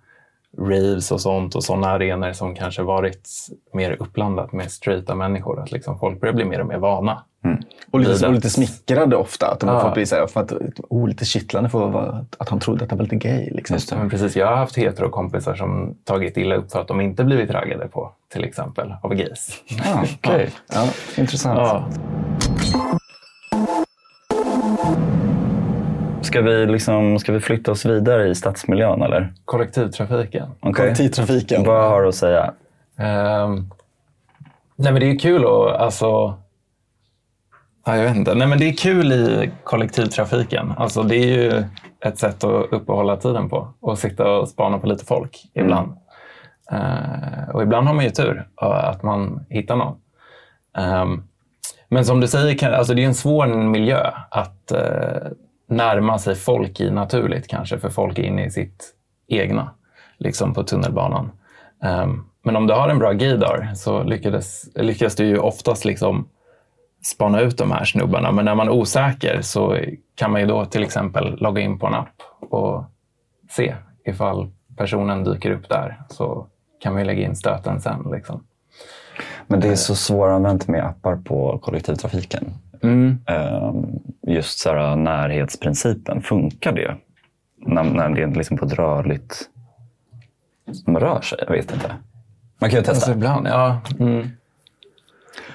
[0.61, 3.29] raves och sånt och sådana arenor som kanske varit
[3.75, 5.61] mer uppblandat med straighta människor.
[5.62, 7.23] Att liksom folk börjar bli mer och mer vana.
[7.90, 9.46] Och lite, och lite smickrade ofta.
[9.46, 9.81] Att de Ja.
[9.81, 10.53] får bli så här, för att,
[10.88, 13.51] oh, lite kittlande för att, att han trodde att han var lite gay.
[13.51, 13.75] Liksom.
[13.75, 13.92] Just.
[13.94, 17.51] Men precis, jag har haft hetero-kompisar som tagit illa upp för att de inte blivit
[17.51, 19.51] raggade på, till exempel, av gays.
[19.85, 21.59] Ah, Okej, ja, intressant.
[21.59, 21.85] Ja.
[26.31, 29.33] Ska, vi liksom, ska vi flytta oss vidare i stadsmiljön eller?
[29.45, 30.49] Kollektivtrafiken.
[30.61, 30.75] Okej.
[30.75, 31.64] Kollektivtrafiken.
[31.64, 32.55] Vad har du att säga?
[32.97, 33.71] Ehm,
[34.77, 36.35] nej, men det är kul att, alltså...
[37.87, 38.35] Ja, jag vet inte.
[38.35, 40.73] Nej, men det är kul i kollektivtrafiken.
[40.77, 41.64] Alltså, det är ju
[42.05, 43.69] ett sätt att uppehålla tiden på.
[43.81, 45.93] Och sitta och spana på lite folk ibland.
[46.73, 49.97] Eh, och ibland har man ju tur eh, att man hittar någon.
[50.79, 51.23] Ehm,
[51.88, 55.31] men som du säger, alltså det är en svår miljö att eh,
[55.71, 58.95] närma sig folk i naturligt kanske, för folk är inne i sitt
[59.29, 59.71] egna,
[60.19, 61.31] liksom på tunnelbanan.
[61.85, 66.29] Um, men om du har en bra gaydar så lyckades, lyckas du ju oftast liksom
[67.03, 68.33] spana ut de här snubbarna.
[68.33, 69.79] Men när man är osäker så
[70.15, 72.85] kan man ju då till exempel logga in på en app och
[73.51, 76.03] se ifall personen dyker upp där.
[76.09, 76.47] Så
[76.83, 78.11] kan man ju lägga in stöten sen.
[78.13, 78.45] Liksom.
[79.47, 82.55] Men det är så svåranvänt med appar på kollektivtrafiken.
[82.83, 83.19] Ehm,
[84.27, 86.97] Just så här, närhetsprincipen, funkar det?
[87.57, 89.49] När, när det är liksom på ett rörligt
[90.73, 91.38] som rör sig.
[91.47, 91.95] Jag vet inte.
[92.61, 92.93] Man kan ju testa.
[92.93, 93.81] Alltså ibland, ja.
[93.99, 94.29] Mm.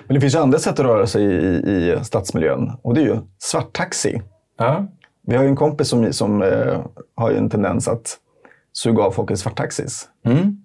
[0.07, 3.05] Men det finns ju andra sätt att röra sig i, i stadsmiljön och det är
[3.05, 4.21] ju svarttaxi.
[4.57, 4.85] ja.
[5.27, 6.81] Vi har ju en kompis som, som eh,
[7.15, 8.17] har ju en tendens att
[8.73, 10.09] suga av folk i svarttaxis.
[10.25, 10.57] Mm.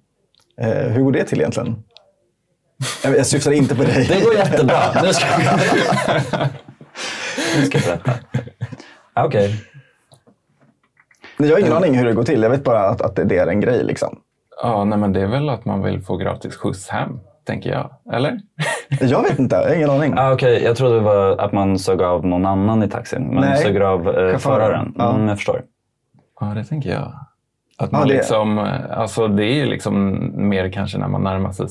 [0.61, 1.83] Eh, hur går det till egentligen?
[3.05, 4.07] Jag, jag syftar inte på dig.
[4.09, 4.77] Det går jättebra.
[5.03, 5.59] Nu ska jag,
[7.57, 8.13] nu ska jag berätta.
[9.15, 9.65] Ah, Okej.
[11.37, 12.43] Jag har ingen aning hur det går till.
[12.43, 13.85] Jag vet bara att, att det är en grej.
[13.85, 14.19] Liksom.
[14.63, 17.91] Ja, nej, men det är väl att man vill få gratis skjuts hem, tänker jag.
[18.13, 18.41] Eller?
[19.01, 19.57] Jag vet inte.
[19.57, 20.15] Jag har ingen aning.
[20.17, 23.23] Ah, Okej, jag trodde det var att man sög av någon annan i taxin.
[23.23, 23.63] Men Nej.
[23.63, 24.95] sög av eh, föraren.
[24.99, 25.15] Ja.
[25.15, 25.63] Mm, jag förstår.
[26.41, 27.15] Ja, det tänker jag.
[27.79, 31.23] Att Ja, man det- liksom, eh, alltså det är ju liksom mer kanske när man
[31.23, 31.69] närmar sig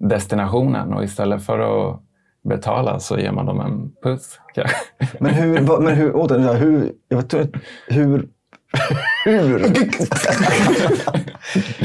[0.00, 1.58] slutdestinationen och istället för
[1.90, 2.00] att
[2.42, 4.40] betala så ger man dem en puss.
[5.20, 5.80] Men hur...
[5.80, 7.34] Men hur, återigen, hur, jag vet,
[7.88, 8.28] hur
[9.24, 9.58] hur?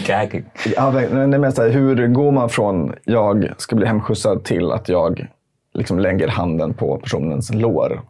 [0.08, 0.44] Gag.
[0.76, 4.72] Ja, men- nej, men så här, hur går man från jag ska bli hemskjutsad till
[4.72, 5.28] att jag
[5.74, 8.02] liksom lägger handen på personens lår?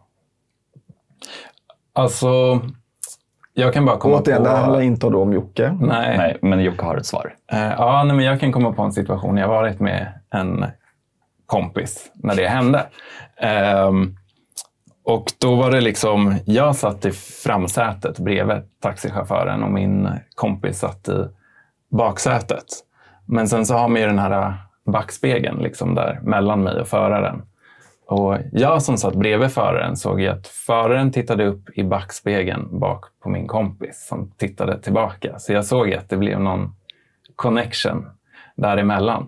[1.92, 2.60] Alltså,
[3.58, 4.48] jag kan bara komma Återigen, på...
[4.48, 5.76] det handlar inte då om Jocke.
[5.80, 6.18] Nej.
[6.18, 7.34] Nej, men Jocke har ett svar.
[7.52, 9.36] Eh, ja, nej, men jag kan komma på en situation.
[9.36, 10.64] Jag har varit med en
[11.46, 12.86] kompis när det hände.
[13.36, 14.16] Ehm,
[15.04, 21.08] och då var det liksom, jag satt i framsätet bredvid taxichauffören och min kompis satt
[21.08, 21.24] i
[21.90, 22.64] baksätet.
[23.26, 24.54] Men sen så har man ju den här
[24.86, 27.42] backspegeln liksom där mellan mig och föraren.
[28.08, 33.04] Och jag som satt bredvid föraren såg ju att föraren tittade upp i backspegeln bak
[33.22, 35.38] på min kompis som tittade tillbaka.
[35.38, 36.74] Så jag såg att det blev någon
[37.36, 38.06] connection
[38.56, 39.26] däremellan.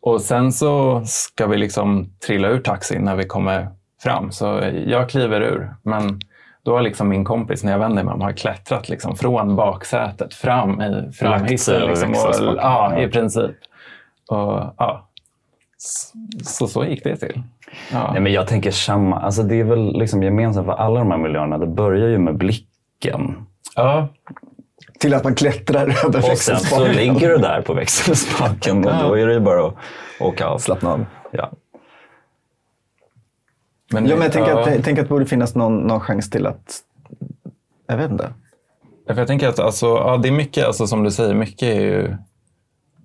[0.00, 3.68] Och sen så ska vi liksom trilla ur taxin när vi kommer
[4.02, 4.32] fram.
[4.32, 5.74] Så jag kliver ur.
[5.82, 6.20] Men
[6.62, 10.34] då har liksom min kompis, när jag vänder mig om, har klättrat liksom från baksätet
[10.34, 11.82] fram i framhissen.
[11.82, 13.56] Liksom, och, ja, i princip.
[14.28, 15.08] Och, ja.
[16.44, 17.42] Så, så gick det till.
[17.92, 18.10] Ja.
[18.12, 19.20] Nej, men jag tänker samma.
[19.20, 21.58] Alltså, det är väl liksom gemensamt för alla de här miljöerna.
[21.58, 23.46] Det börjar ju med blicken.
[23.76, 24.08] ja.
[24.98, 26.92] Till att man klättrar över Och sen så växelspaken.
[26.96, 29.74] ligger du där på växelspaken och då är det ju bara att
[30.20, 30.58] åka av.
[30.58, 31.06] Slappna av.
[31.30, 31.50] Ja.
[33.92, 34.60] Men, Ja, men jag tänker, ja.
[34.60, 36.80] att, jag tänker att det borde finnas någon, någon chans till att...
[37.86, 38.32] Jag vet inte.
[39.06, 41.80] För jag tänker att alltså, ja, det är mycket, alltså, som du säger, mycket är
[41.80, 42.16] ju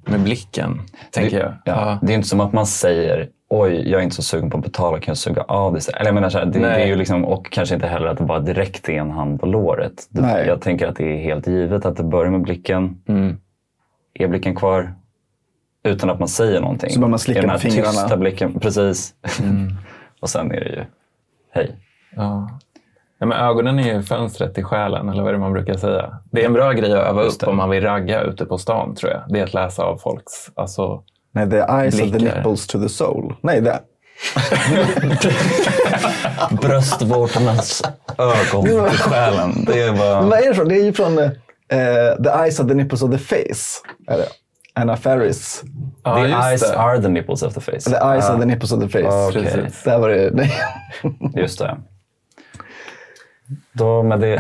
[0.05, 0.81] med blicken,
[1.12, 1.53] tänker jag.
[1.65, 1.99] Ja.
[2.01, 4.63] Det är inte som att man säger oj, jag är inte så sugen på att
[4.63, 5.89] betala, kan jag suga av det?
[5.89, 8.17] Eller jag menar, så här, det, det är ju liksom, och kanske inte heller att
[8.17, 10.07] det bara direkt är en hand på låret.
[10.09, 10.47] Det, Nej.
[10.47, 13.01] jag tänker att det är helt givet att det börjar med blicken.
[13.07, 13.38] Mm.
[14.13, 14.93] Är blicken kvar?
[15.83, 16.89] Utan att man säger någonting.
[16.89, 17.91] Så börjar man slicka I den här på fingrarna.
[17.91, 19.13] tysta blicken, precis.
[19.41, 19.73] Mm.
[20.19, 20.83] och sen är det ju
[21.53, 21.75] hej.
[22.15, 22.59] Ja.
[23.19, 26.19] Ja, men ögonen är ju fönstret till själen, eller vad är det man brukar säga.
[26.32, 27.51] Det är en bra grej att öva Just upp det.
[27.51, 29.21] om man vill ragga ute på stan, tror jag.
[29.29, 30.34] Det är att läsa av folks...
[30.55, 32.36] Alltså, Nej, the eyes of the Blickar.
[32.38, 33.36] nipples to the soul.
[33.41, 33.79] Nej, det.
[36.62, 37.82] Bröstvårtornas
[38.17, 39.65] ögon i själen.
[39.67, 40.21] Det är Men bara...
[40.21, 40.67] vad är det från?
[40.69, 41.29] Det är ju från eh,
[42.23, 43.82] The eyes of the nipples of the face.
[44.08, 44.27] Är det?
[44.73, 45.63] Anna Faris.
[46.03, 46.77] ja, the eyes det.
[46.79, 47.79] are the nipples of the face.
[47.89, 49.27] The eyes of the nipples of the face.
[49.29, 49.43] Okej.
[49.43, 49.84] Precis.
[49.84, 50.29] Där var det.
[50.34, 50.51] Nej.
[51.41, 51.77] Just det.
[53.79, 54.35] Då med det...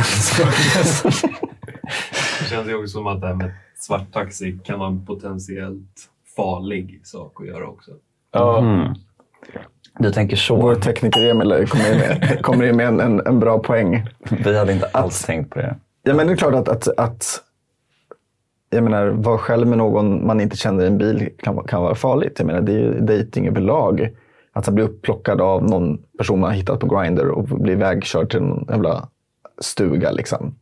[2.39, 7.01] Det känns ju också som att det här med svarttaxi kan vara en potentiellt farlig
[7.03, 7.91] sak att göra också.
[8.31, 8.93] Ja, Mm.
[9.99, 10.55] Du tänker så.
[10.55, 14.07] Vår tekniker Emil kommer in med, kommer in med en, en, en bra poäng.
[14.45, 15.75] Vi hade inte alls tänkt på det.
[16.03, 17.41] Ja, men det är klart att, att, att
[18.69, 21.95] jag menar, vara själv med någon man inte känner i en bil kan, kan vara
[21.95, 22.33] farligt.
[22.37, 24.09] Jag menar, det är ju dejting överlag.
[24.53, 28.41] Att bli upplockad av någon person man har hittat på Grindr och bli vägkörd till
[28.41, 29.07] någon jävla
[29.61, 30.11] stuga.
[30.11, 30.55] Liksom.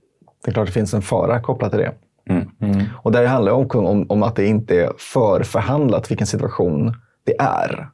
[0.44, 1.94] Det är klart det finns en fara kopplat till det.
[2.30, 2.82] Mm.
[2.96, 6.94] Och där handlar det om, om, om att det inte är förförhandlat vilken situation
[7.26, 7.90] det är.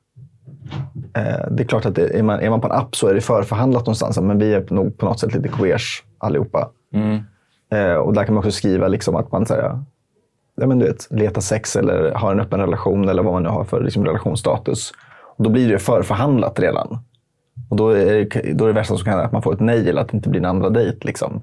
[1.15, 3.13] Eh, det är klart att det, är, man, är man på en app så är
[3.13, 4.19] det förförhandlat någonstans.
[4.19, 6.69] Men vi är nog på något sätt lite queers allihopa.
[6.93, 7.19] mm.
[7.71, 9.83] Eh, och där kan man också skriva liksom att man säger,
[10.55, 13.49] ja, men du vet, letar sex eller har en öppen relation eller vad man nu
[13.49, 14.91] har för liksom, relationsstatus.
[15.37, 16.99] Och då blir det förförhandlat redan.
[17.73, 19.59] Och då är, det, då är det värsta som kan hända att man får ett
[19.59, 20.97] nej eller att det inte blir en andra dejt.
[21.01, 21.41] Liksom.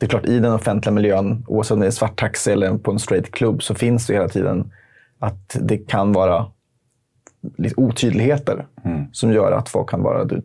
[0.00, 2.90] Det är klart, i den offentliga miljön, oavsett om det är svart taxi eller på
[2.90, 4.72] en straight klubb, så finns det hela tiden
[5.18, 6.46] att det kan vara
[7.76, 8.66] otydligheter
[9.12, 10.44] som gör att folk kan du, vet,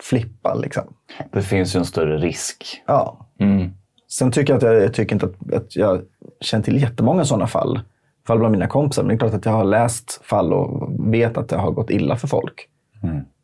[0.00, 0.54] flippa.
[0.54, 0.84] Liksom.
[1.32, 2.82] Det finns ju en större risk.
[2.86, 3.26] Ja.
[3.40, 3.70] Mm.
[4.08, 6.02] Sen tycker jag att jag, jag tycker inte att, att jag
[6.40, 7.80] känner till jättemånga sådana fall.
[8.26, 9.02] Fall bland mina kompisar.
[9.02, 11.90] Men det är klart att jag har läst fall och vet att det har gått
[11.90, 12.68] illa för folk.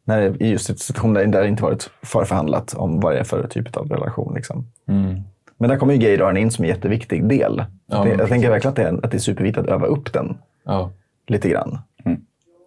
[0.05, 3.47] När det, I just situationer där det inte varit förförhandlat om vad det är för
[3.47, 4.35] typ av relation.
[4.35, 4.67] Liksom.
[4.89, 5.21] Mm.
[5.59, 7.65] Men där kommer ju gaydaren in som en jätteviktig del.
[7.87, 10.13] Ja, det, jag tänker verkligen att det, är, att det är superviktigt att öva upp
[10.13, 10.91] den Ja.
[11.27, 11.79] lite grann.
[12.05, 12.21] Mm.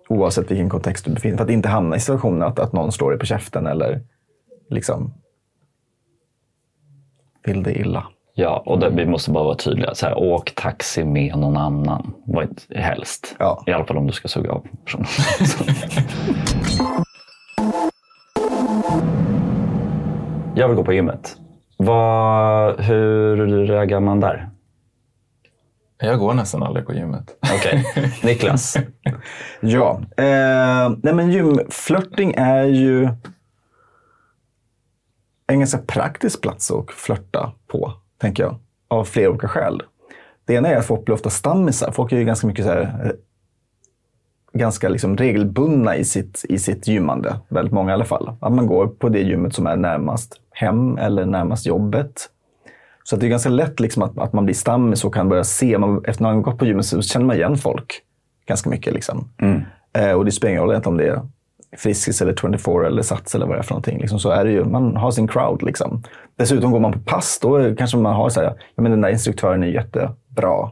[0.10, 2.92] Oavsett vilken kontext du befinner dig För att inte hamna i situationen att, att någon
[2.92, 4.02] slår dig på käften eller
[4.70, 5.14] liksom
[7.44, 8.08] vill dig illa.
[8.34, 9.96] Ja, och det, vi måste bara vara tydliga.
[9.96, 12.14] Så här, åk taxi med någon annan.
[12.76, 13.36] Helst.
[13.40, 13.64] Ja.
[13.68, 15.08] I alla fall om du ska suga av personen.
[20.58, 21.38] Jag vill gå på gymmet.
[21.78, 24.50] Vad, hur reagerar man där?
[25.98, 27.36] Jag går nästan aldrig på gymmet.
[27.56, 27.86] Okej,
[28.24, 28.78] Niklas.
[29.60, 33.10] Ja, eh, nej men gymflörting är ju
[35.48, 38.60] en ganska praktisk plats att flörta på, tänker jag.
[38.88, 39.84] Av flera olika skäl.
[40.46, 41.92] Det ena är att folk blir ofta stammisar.
[41.92, 43.12] Folk är ju ganska mycket så här, eh,
[44.56, 47.36] ganska liksom regelbundna i sitt, i sitt gymmande.
[47.50, 48.32] Väldigt många i alla fall.
[48.42, 52.30] Att man går på det gymmet som är närmast hem eller närmast jobbet.
[53.04, 55.44] Så att det är ganska lätt liksom att, att man blir stammis och kan börja
[55.44, 55.78] se.
[55.78, 58.02] Man, efter att man har gått på gymmet så känner man igen folk
[58.48, 58.94] ganska mycket.
[58.94, 59.30] Liksom.
[59.94, 61.22] Eh, och det spelar ingen roll egentligen om det är
[61.78, 64.00] Friskis eller 24 eller Sats eller vad det är för någonting.
[64.00, 65.64] Liksom, så är det ju, man har sin crowd.
[65.64, 66.04] Liksom.
[66.36, 69.10] Dessutom går man på pass, då kanske man har så här, ja, men den där
[69.10, 70.70] instruktören är jättebra.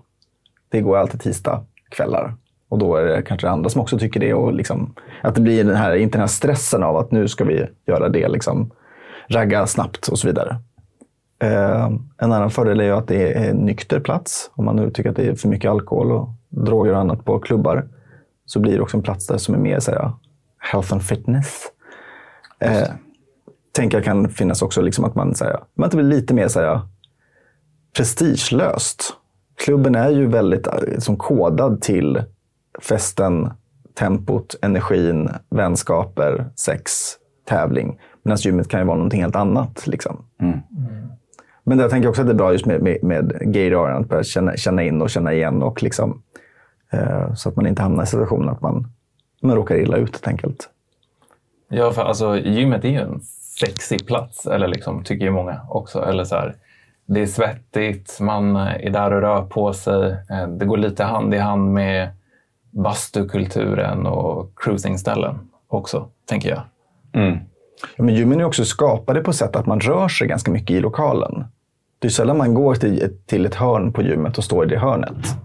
[0.69, 2.33] Det går alltid tisdag kvällar.
[2.73, 4.33] Och då är det kanske andra som också tycker det.
[4.33, 7.43] Och liksom, att det blir den här, inte den här stressen av att nu ska
[7.43, 8.27] vi göra det.
[8.27, 8.71] Liksom,
[9.27, 10.57] ragga snabbt och så vidare.
[11.39, 11.85] Eh,
[12.17, 14.51] en annan fördel är ju att det är en nykter plats.
[14.53, 17.39] Om man nu tycker att det är för mycket alkohol och droger och annat på
[17.39, 17.87] klubbar
[18.45, 20.11] så blir det också en plats där som är mer så här,
[20.59, 21.63] health and fitness.
[22.59, 22.87] Eh,
[23.71, 26.59] tänker jag kan finnas också liksom att man, så här, man blir lite mer så
[26.59, 26.81] här,
[27.97, 29.13] prestigelöst.
[29.65, 32.23] Klubben är ju väldigt eh, som kodad till
[32.81, 33.49] festen,
[33.99, 36.91] tempot, energin, vänskaper, sex,
[37.45, 37.99] tävling.
[38.23, 39.87] Medan gymmet kan ju vara någonting helt annat.
[39.87, 40.25] Liksom.
[41.63, 44.23] Men jag tänker också att det är bra just med, med, med gaydaren, att börja
[44.23, 45.63] känna, känna in och känna igen.
[45.63, 46.21] Och liksom,
[46.91, 48.87] eh, så att man inte hamnar i situationen att man,
[49.41, 50.69] man råkar illa ut helt enkelt.
[51.69, 53.21] Ja, för alltså gymmet är ju en
[53.59, 56.05] sexig plats, eller liksom, tycker ju många också.
[56.05, 56.55] Eller så här,
[57.05, 60.11] det är svettigt, man är där och rör på sig.
[60.29, 62.09] Eh, Det går lite hand i hand med
[62.73, 65.35] bastukulturen och cruisingställen
[65.67, 66.61] också, tänker jag.
[67.97, 70.79] Ja, men gymmen är också skapade på sätt att man rör sig ganska mycket i
[70.79, 71.43] lokalen.
[71.99, 74.69] Det är sällan man går till, ett- till ett hörn på gymmet och står i
[74.69, 75.35] det hörnet.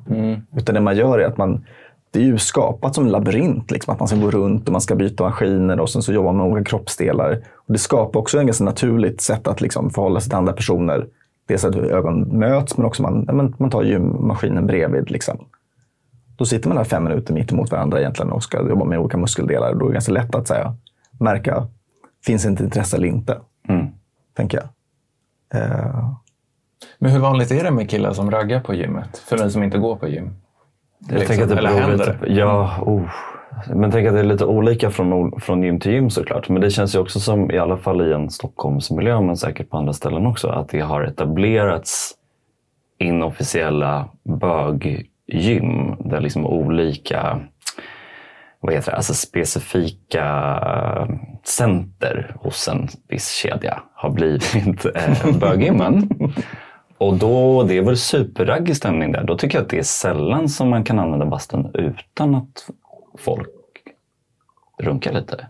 [0.56, 1.64] Utan det man gör är att man
[2.10, 3.70] det är ju skapat som en labyrint.
[3.70, 6.32] Liksom, att man ska gå runt och man ska byta maskiner och sen så jobbar
[6.32, 7.40] man med olika kroppsdelar.
[7.54, 11.06] Och det skapar också en ganska naturligt sätt att liksom förhålla sig till andra personer.
[11.46, 15.10] Dels att ögon möts, men också man, man tar gymmaskinen bredvid.
[15.10, 15.38] Liksom.
[16.38, 19.16] Då sitter man där fem minuter mitt emot varandra egentligen och ska jobba med olika
[19.16, 19.74] muskeldelar.
[19.74, 20.76] Då är det ganska lätt att säga,
[21.20, 21.66] märka,
[22.26, 23.40] finns det inte intresse eller inte?
[24.36, 24.68] Tänker jag.
[25.62, 26.10] Eh,
[26.98, 29.18] Men hur vanligt är det med killar som raggar på gymmet?
[29.18, 30.30] För mig som inte går på gym.
[30.98, 33.02] Jag Liksom, tänker att det eller händer lite på, ja, oh.
[33.74, 36.48] Men tänk att det är lite olika från, från gym till gym såklart.
[36.48, 39.76] Men det känns ju också som, i alla fall i en Stockholmsmiljö, men säkert på
[39.76, 42.14] andra ställen också, att det har etablerats
[42.98, 44.08] inofficiella
[45.28, 47.40] böggym där liksom olika
[48.60, 50.26] vad heter det, alltså specifika
[51.44, 55.36] center hos en viss kedja har blivit eh.
[56.98, 59.24] Och då, det är väl superraggig stämning där.
[59.24, 62.70] Då tycker jag att det är sällan som man kan använda bastun utan att
[63.18, 63.48] folk
[64.78, 65.46] runkar lite.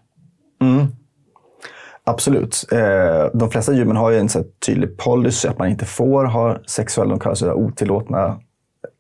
[2.05, 2.65] Absolut.
[2.73, 6.59] Eh, de flesta gymmen har ju en så tydlig policy att man inte får ha
[6.67, 8.41] sexuella, de kallas otillåtna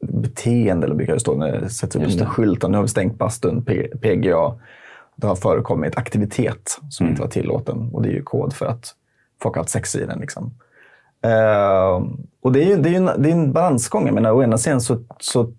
[0.00, 2.26] beteende, eller brukar det stå när det sätts upp en det.
[2.26, 2.68] skylt.
[2.68, 3.64] Nu har vi stängt bastun,
[4.02, 4.54] PGA.
[5.16, 8.94] Det har förekommit aktivitet som inte var tillåten och det är ju kod för att
[9.42, 10.20] folk har haft sex i den.
[10.20, 10.54] Liksom.
[11.24, 12.02] Eh,
[12.42, 14.06] och det är ju det är en, det är en balansgång.
[14.06, 15.52] Jag menar, å ena sidan så, så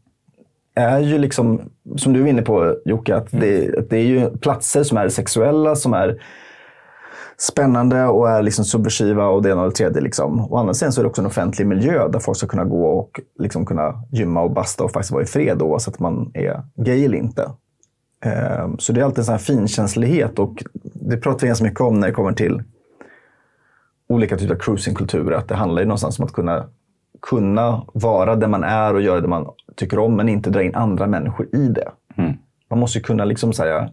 [0.75, 1.62] är ju liksom,
[1.97, 5.10] som du är inne på Jocke, att det, att det är ju platser som är
[5.10, 6.21] sexuella, som är
[7.39, 10.02] spännande och är liksom subversiva och det ena och det tredje.
[10.02, 10.52] Liksom.
[10.54, 12.86] Å andra sidan så är det också en offentlig miljö där folk ska kunna gå
[12.86, 16.63] och liksom kunna gymma och basta och faktiskt vara i fred oavsett om man är
[16.75, 17.52] gay eller inte.
[18.25, 21.82] Ehm, Så det är alltid en sån här finkänslighet och det pratar vi ganska mycket
[21.82, 22.63] om när det kommer till
[24.10, 25.38] olika typer av cruisingkulturer.
[25.38, 26.65] Att det handlar ju någonstans om att kunna,
[27.21, 30.75] kunna vara där man är och göra det man tycker om men inte dra in
[30.75, 31.91] andra människor i det.
[32.69, 33.89] Man måste ju kunna liksom säga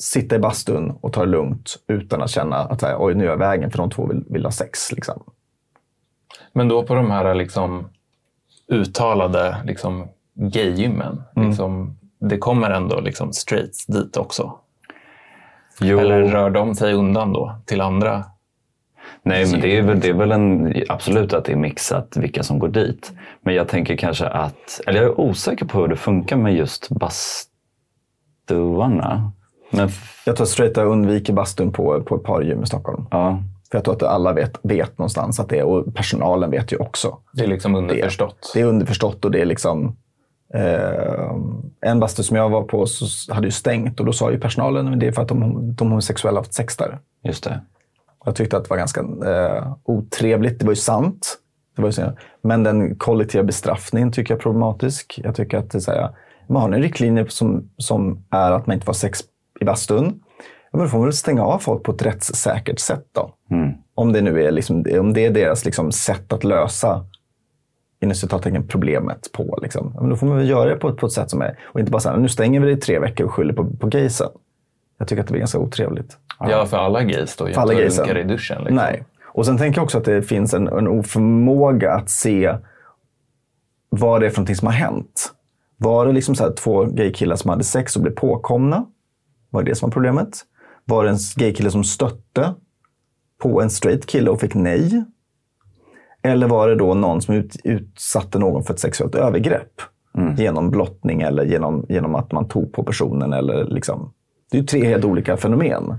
[0.00, 3.28] sitta i bastun och ta det lugnt utan att känna att här, oj, nu är
[3.28, 4.92] jag vägen för de två vill, vill ha sex.
[4.92, 5.22] Liksom.
[6.52, 7.88] Men då på de här liksom,
[8.68, 14.58] uttalade liksom, gaygymmen, liksom, det kommer ändå liksom, straights dit också?
[15.80, 18.24] Jo, Eller rör de sig undan då till andra
[19.22, 22.42] Nej, men det är väl, det är väl en, absolut att det är mixat vilka
[22.42, 23.12] som går dit.
[23.40, 26.88] Men jag tänker kanske att, eller jag är osäker på hur det funkar med just
[28.48, 29.32] bastuarna.
[29.70, 29.88] Men
[30.26, 33.06] Jag tror att straighta undviker bastun på, på ett par gym i Stockholm.
[33.10, 36.72] ja, För jag tror att alla vet, vet någonstans att det är, och personalen vet
[36.72, 37.18] ju också.
[37.32, 38.50] Det är liksom underförstått.
[38.54, 39.96] Det är underförstått och det är liksom...
[40.54, 41.34] Eh,
[41.80, 44.92] en bastu som jag var på så hade ju stängt och då sa ju personalen
[44.92, 46.98] att det är för att de, de homosexuella har haft sex där.
[47.24, 47.60] just det.
[48.24, 50.58] Jag tyckte att det var ganska eh, otrevligt.
[50.58, 51.38] Det var ju sant.
[51.76, 55.20] Det var ju så, men den kollektiva bestraffningen tycker jag är problematisk.
[55.24, 56.10] Jag tycker att det är så här,
[56.48, 59.20] man har en riktlinje som, som är att man inte får sex
[59.60, 60.22] i bastun.
[60.70, 63.34] Ja, men då får man väl stänga av folk på ett rättssäkert sätt då.
[63.94, 67.04] Om det nu är, liksom, om det är deras liksom, sätt att lösa
[68.00, 69.58] inom citattecken problemet på.
[69.62, 69.92] Liksom.
[69.94, 71.58] Ja, men då får man väl göra det på ett, på ett sätt som är,
[71.62, 73.86] och inte bara säga nu stänger vi det i tre veckor och skyller på, på
[73.86, 74.28] gaysen.
[74.98, 76.16] Jag tycker att det blir ganska otrevligt.
[76.40, 77.46] Ja, för alla gays då.
[77.46, 78.16] För alla gaysen.
[78.16, 78.58] i duschen.
[78.58, 78.76] Liksom.
[78.76, 79.04] Nej.
[79.24, 82.54] Och sen tänker jag också att det finns en, en oförmåga att se
[83.88, 85.32] vad det är för någonting som har hänt.
[85.76, 88.86] Var det liksom så här två gaykillar som hade sex och blev påkomna?
[89.50, 90.28] Var det det som var problemet?
[90.84, 92.54] Var det en gaykille som stötte
[93.42, 95.04] på en straight kille och fick nej?
[96.22, 99.72] Eller var det då någon som ut, utsatte någon för ett sexuellt övergrepp?
[100.38, 103.32] Genom blottning eller genom, genom att man tog på personen.
[103.32, 104.12] Eller liksom.
[104.50, 105.94] Det är tre helt olika fenomen.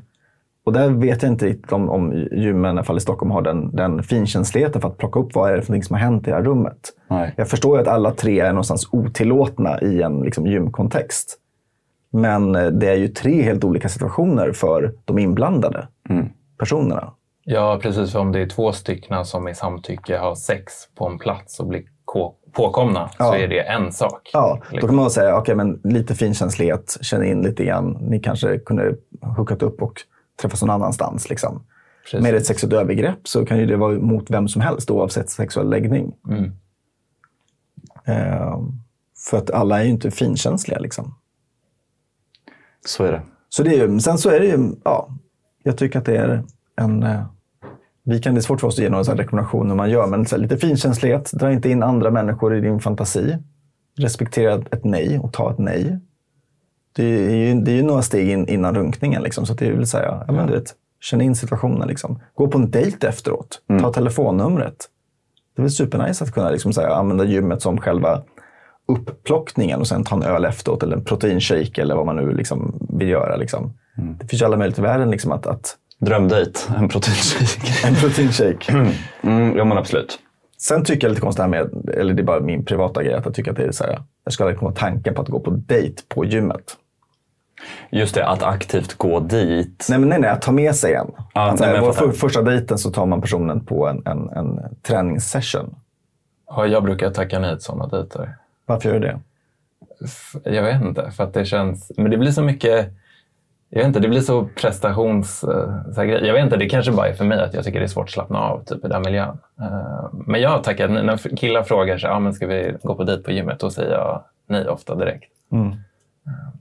[0.65, 3.41] Och där vet jag inte riktigt om, om gymmen, i alla fall i Stockholm, har
[3.41, 6.29] den, den finkänsligheten för att plocka upp vad är det för som har hänt i
[6.29, 6.93] det här rummet.
[7.07, 7.33] Nej.
[7.37, 11.37] Jag förstår ju att alla tre är någonstans otillåtna i en liksom, gymkontext.
[12.11, 15.87] Men eh, det är ju tre helt olika situationer för de inblandade
[16.59, 17.13] personerna.
[17.43, 18.11] Ja, precis.
[18.11, 21.67] För om det är två stycken som i samtycke har sex på en plats och
[21.67, 23.37] blir ko- påkomna så Ja.
[23.37, 24.29] är det en sak.
[24.33, 24.87] Ja, då Liksom.
[24.89, 27.97] kan man säga, okej, men lite finkänslighet, känn in lite grann.
[28.01, 28.95] Ni kanske kunde
[29.37, 29.93] hookat upp och
[30.41, 31.29] träffas någon annanstans.
[31.29, 31.63] Liksom.
[32.03, 32.21] Precis.
[32.23, 35.69] Med ett sexuellt övergrepp så kan ju det vara mot vem som helst oavsett sexuell
[35.69, 36.13] läggning.
[36.29, 36.51] Mm.
[38.05, 38.59] Eh,
[39.29, 40.79] för att alla är ju inte finkänsliga.
[40.79, 41.15] Liksom.
[42.85, 43.21] Så är det.
[43.49, 45.09] Så det är ju, sen så är det ju, ja,
[45.63, 46.43] jag tycker att det är
[46.75, 47.03] en...
[47.03, 47.25] Eh,
[48.03, 50.35] vi kan, det är svårt för oss att ge några rekommendationer man gör, men så
[50.35, 51.31] här, lite finkänslighet.
[51.31, 53.37] Dra inte in andra människor i din fantasi.
[53.97, 55.99] Respektera ett nej och ta ett nej.
[56.93, 59.23] Det är ju, det är ju några steg in, innan runkningen.
[59.23, 61.87] Liksom, så att det så här, ja, men, du vet, känn in situationen.
[61.87, 62.19] Liksom.
[62.35, 63.61] Gå på en dejt efteråt.
[63.81, 64.89] Ta telefonnumret.
[65.55, 68.23] Det är väl supernice att kunna liksom, här, använda gymmet som själva
[68.87, 72.87] upplockningen och sen ta en öl efteråt eller en proteinshake eller vad man nu liksom
[72.89, 73.35] vill göra.
[73.35, 73.73] Liksom.
[74.19, 77.87] Det finns ju alla möjligheter i världen liksom, att, att Drömdejt, en proteinshake.
[77.87, 78.93] en proteinshake.
[79.21, 80.19] Mm, ja, men absolut.
[80.57, 83.25] Sen tycker jag lite konstigt här med, eller det är bara min privata grej, att
[83.25, 85.39] jag tycker att det är så här, jag ska aldrig komma tanken på att gå
[85.39, 86.77] på dejt på gymmet.
[87.91, 89.87] Just det, att aktivt gå dit.
[89.89, 91.11] Nej, men nej, nej, att ta med sig en.
[91.33, 92.07] Ja, att, nej, vår fattar.
[92.07, 95.75] för, första dejten så tar man personen på en, en, en träningssession.
[96.47, 98.35] Ja, jag brukar tacka nej till sådana dejter.
[98.71, 99.19] Varför gör du det?
[100.43, 101.91] Jag vet inte, för att det känns...
[101.97, 102.89] Men det blir så mycket...
[103.69, 105.43] Jag vet inte, det blir så prestations...
[105.43, 107.79] eh, Så här, jag vet inte, det kanske bara är för mig att jag tycker
[107.79, 109.37] det är svårt att slappna av typ, i den miljön.
[109.61, 110.91] Eh, Men jag har tackat.
[110.91, 113.59] När killar frågar sig, ah, men ska vi gå på dejt på gymmet?
[113.59, 115.31] Då säger jag nej ofta direkt.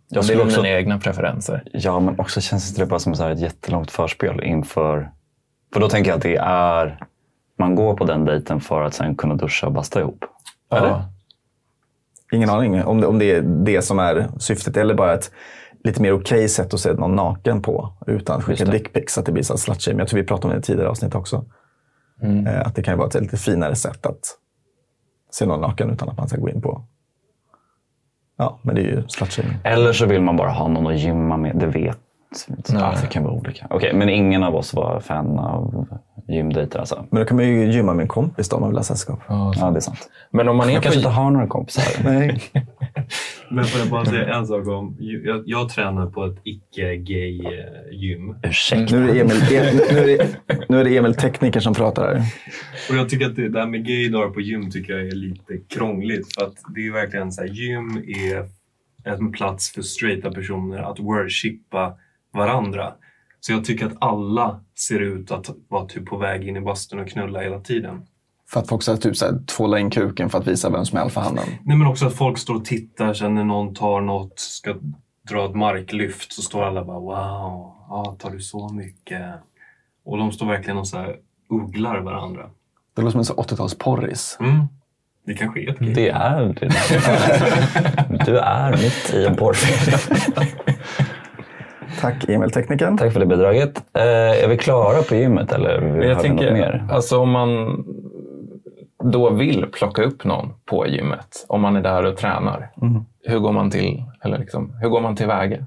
[0.09, 1.63] Jag det är också, mina egna preferenser.
[1.73, 5.11] ja, men också känns det bara som så här ett jättelångt förspel inför...
[5.73, 6.99] För då tänker jag att det är...
[7.59, 10.25] Man går på den dejten för att sen kunna duscha och basta ihop.
[10.73, 11.03] Eller?
[12.33, 15.31] Ingen aning om det, om det är det som är syftet eller bara ett
[15.85, 19.19] lite mer okej sätt att se någon naken på utan att skicka dickpics.
[19.19, 19.99] Att det blir slutshaming.
[19.99, 21.45] Jag tror vi pratade om det i tidigare avsnitt också.
[22.23, 24.21] Eh, Att det kan ju vara ett lite finare sätt att
[25.31, 26.85] se någon naken utan att man ska gå in på...
[28.39, 29.59] Ja, men det är ju slutshaming.
[29.65, 31.57] Eller så vill man bara ha någon att gymma med.
[31.57, 31.99] Det vet
[32.69, 33.67] ja, Det kan vara olika.
[33.71, 35.87] Okej, men ingen av oss var fan av
[36.31, 37.07] gymdejter alltså?
[37.11, 39.21] Men då kan man ju gymma med en kompis då om man vill ha sällskap.
[39.29, 40.11] Ja, det är sant.
[40.31, 40.83] Men om man är Jag på...
[40.83, 41.85] kanske inte har några kompisar.
[42.05, 42.41] Nej.
[43.51, 44.97] Men får jag bara säga en sak om...
[44.99, 48.35] Jag, jag tränar på ett icke-gay eh, gym.
[48.43, 48.97] Ursäkta.
[48.97, 49.37] Nu är, det Emil,
[49.93, 50.37] nu, är det,
[50.69, 52.23] nu är det Emil tekniker som pratar här.
[52.91, 56.35] Och jag tycker att det där med gaydar på gym tycker jag är lite krångligt.
[56.35, 58.49] För att det är verkligen så här, gym är
[59.05, 61.95] en plats för straighta personer att worshippa
[62.33, 62.93] varandra.
[63.41, 66.99] Så jag tycker att alla ser ut att vara typ på väg in i bastun
[66.99, 68.03] och knulla hela tiden.
[68.51, 70.99] För att folk ska typ så här, tvåla in kuken för att visa vem som
[70.99, 71.45] är alfahannen.
[71.65, 74.75] Nej men också att folk står och tittar sen när någon tar något, ska
[75.29, 79.23] dra ett marklyft så står alla bara wow, ah, tar du så mycket?
[80.05, 81.17] Och de står verkligen och så här
[81.51, 82.51] ugglar varandra.
[82.95, 84.41] Det låter som en sån 80-talsporris.
[84.41, 84.67] Mm.
[85.27, 85.95] Det kanske är ett gay.
[85.95, 86.71] Det är det.
[88.27, 90.27] Du är mitt i en porrfilm.
[92.01, 92.99] Tack Emil-teknikern.
[92.99, 93.83] Tack för det bidraget.
[93.95, 96.89] Eh, är vi klara på gymmet eller har jag vi något tänker, mer?
[96.91, 97.85] alltså om man
[99.05, 102.71] då vill plocka upp någon på gymmet, om man är där och tränar,
[103.25, 105.67] hur går man till, eller liksom, hur går man tillväga?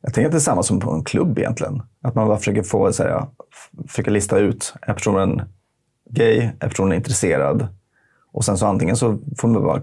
[0.00, 1.82] Jag tänker att det är samma som på en klubb egentligen.
[2.02, 3.18] Att man bara försöker få, så här,
[3.52, 5.42] f- försöka lista ut, är personen
[6.10, 7.68] gay, är personen intresserad?
[8.32, 9.80] Och sen så antingen så får man bara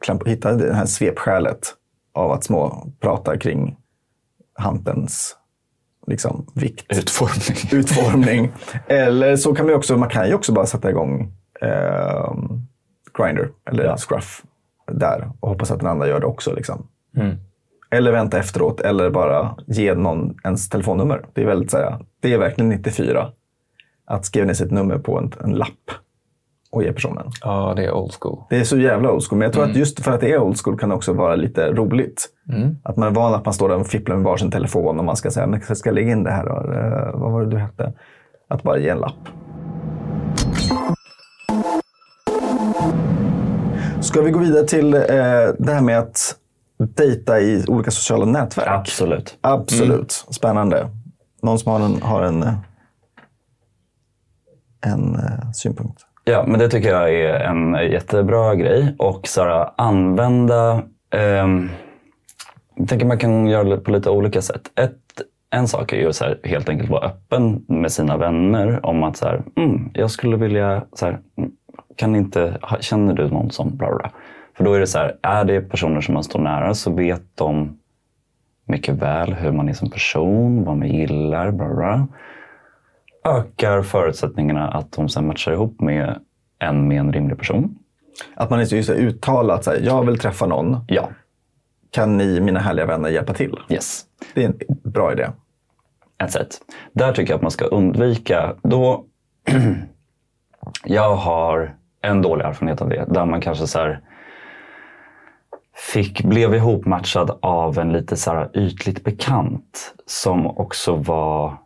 [0.00, 1.74] klampa, hitta det här svepskälet
[2.12, 3.76] av att små prata kring
[4.54, 5.36] hantens
[6.06, 7.58] liksom, vikt, Utformning.
[7.80, 8.52] utformning.
[8.86, 12.34] Eller så kan man också, man kan ju också bara sätta igång eh,
[13.18, 14.42] Grindr eller Scruff
[14.92, 16.54] där och hoppas att den andra gör det också.
[16.54, 16.86] Liksom.
[17.90, 21.26] Eller vänta efteråt eller bara ge någon ens telefonnummer.
[21.32, 23.32] Det är, väldigt, så här, det är verkligen 94
[24.06, 25.90] att skriva ner sitt nummer på en, en lapp
[26.74, 27.30] och ge personen.
[27.40, 28.38] Ja, det är old school.
[28.50, 29.38] Det är så jävla old school.
[29.38, 31.34] Men jag tror att just för att det är old school kan det också vara
[31.36, 32.28] lite roligt.
[32.82, 35.16] Att man är van att man står där och fipplar med varsin telefon och man
[35.16, 36.72] ska säga, men jag ska lägga in det här då?
[36.72, 37.92] Eh, vad var det du hette?
[38.48, 39.28] Att bara ge en lapp.
[44.00, 45.00] Ska vi gå vidare till eh,
[45.58, 46.36] det här med att
[46.78, 48.68] dejta i olika sociala nätverk?
[48.68, 49.38] Absolut.
[49.40, 50.24] Absolut.
[50.30, 50.88] Spännande.
[51.42, 52.54] Någon som har en, har en, eh,
[54.80, 56.00] en eh, synpunkt?
[56.24, 58.94] Ja, men det tycker jag är en jättebra grej.
[58.98, 60.82] Och så här, använda...
[61.10, 61.48] Eh,
[62.74, 64.70] jag tänker man kan göra det på lite olika sätt.
[64.78, 64.98] Ett,
[65.50, 69.16] en sak är ju så här, helt enkelt vara öppen med sina vänner om att
[69.16, 70.84] så här, mm, jag skulle vilja...
[70.92, 71.50] Så här, mm,
[71.96, 74.10] kan inte, känner du någon som bla bla.
[74.56, 77.22] För då är det så här, är det personer som man står nära så vet
[77.34, 77.78] de
[78.66, 82.06] mycket väl hur man är som person, vad man gillar, bla, bla.
[83.24, 86.20] Ökar förutsättningarna att de sen matchar ihop med
[86.58, 87.78] en med en rimlig person.
[88.34, 90.84] Att man är just uttalat så här, jag vill träffa någon.
[90.88, 91.08] Ja,
[91.90, 93.58] Kan ni, mina härliga vänner, hjälpa till?
[93.68, 94.04] yes.
[94.34, 95.28] Det är en bra idé.
[96.22, 96.58] Ett sätt.
[96.92, 99.04] Där tycker jag att man ska undvika, då
[100.84, 104.00] jag har en dålig erfarenhet av det, där man kanske så här
[105.92, 111.56] fick, blev ihopmatchad av en lite så här ytligt bekant som också var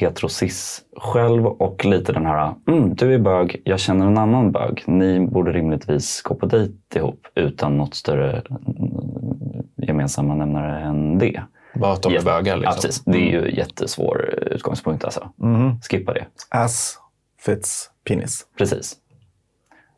[0.00, 4.82] heterosis själv och lite den här, mm, du är bög, jag känner en annan bög.
[4.86, 11.42] Ni borde rimligtvis gå på dejt ihop utan något större mm, gemensamma nämnare än det.
[11.74, 12.56] Bara att de är Jätte- bögar.
[12.56, 12.74] Ja, Liksom.
[12.82, 13.04] precis.
[13.04, 15.28] Det är ju jättesvår utgångspunkt alltså.
[15.90, 16.24] Skippa det.
[16.50, 16.98] Ass
[17.40, 18.46] fits penis.
[18.58, 18.96] Precis.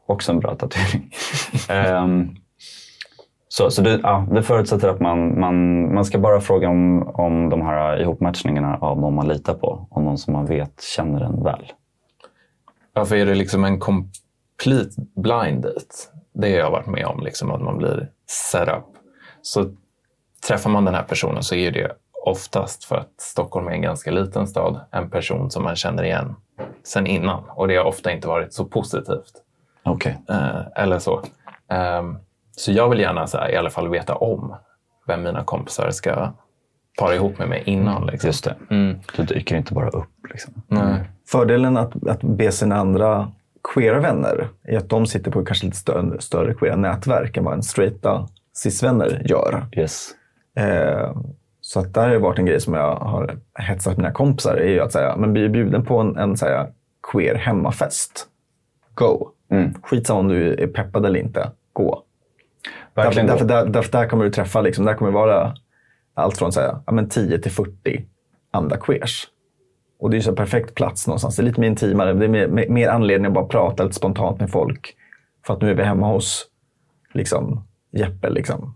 [0.06, 1.10] Också en bra tatuering.
[1.68, 2.36] Ehm,
[3.48, 7.48] så så det, ja, det förutsätter att man, man, man ska bara fråga om, om
[7.48, 9.86] de här ihopmatchningarna av någon man litar på.
[9.90, 11.72] Om någon som man vet känner en väl.
[12.92, 15.94] Varför är det liksom en complete blind date?
[16.32, 18.84] Det har jag varit med om, liksom, att man blir set up.
[19.42, 19.70] Så
[20.48, 21.92] träffar man den här personen så är det
[22.24, 26.34] oftast, för att Stockholm är en ganska liten stad, en person som man känner igen
[26.82, 27.44] sen innan.
[27.48, 29.32] Och det har ofta inte varit så positivt.
[29.82, 30.18] Okej.
[30.28, 31.22] Eh, eller så.
[31.68, 32.18] Ehm,
[32.58, 34.56] så jag vill gärna så här, i alla fall veta om
[35.06, 36.32] vem mina kompisar ska
[36.98, 38.06] para ihop med mig innan.
[38.06, 38.28] Liksom.
[38.28, 38.56] Just det.
[39.16, 40.10] Du dyker inte bara upp.
[40.30, 40.54] Liksom.
[40.66, 41.00] Nej.
[41.28, 43.32] Fördelen att, att be sina andra
[43.74, 47.54] queera vänner är att de sitter på kanske lite större, större queera nätverk än vad
[47.54, 49.66] en straighta cis-vänner gör.
[49.72, 50.10] Yes.
[50.56, 51.16] Eh,
[51.60, 54.56] så att där har det varit en grej som jag har hetsat mina kompisar.
[54.56, 56.72] är ju att säga, men bli bjuden på en, en här,
[57.12, 58.26] queer hemmafest.
[58.94, 59.28] Go!
[59.50, 59.74] Mm.
[59.82, 61.50] Skitsamma om du är peppad eller inte.
[61.72, 62.02] Gå.
[62.98, 63.48] Därför, Verkligen därför, gå.
[63.48, 65.54] där, därför där kommer du träffa, liksom, där kommer det vara
[66.14, 68.04] allt från så här, ja, men 10 till 40
[68.50, 69.28] andra queers.
[70.00, 71.36] Och det är en perfekt plats någonstans.
[71.36, 72.12] Det är lite mer intimare.
[72.12, 74.94] Det är mer, mer, anledning att bara prata lite spontant med folk.
[75.46, 76.46] För att nu är vi hemma hos
[77.12, 78.30] liksom, Jeppe.
[78.30, 78.74] Liksom.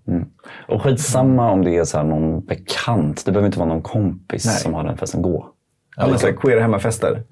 [0.68, 3.26] Och skitsamma om det är så någon bekant.
[3.26, 4.54] Det behöver inte vara någon kompis Nej.
[4.54, 5.22] som har den festen.
[5.22, 5.48] Gå.
[5.96, 7.22] Ja, men så här, queer hemmafester.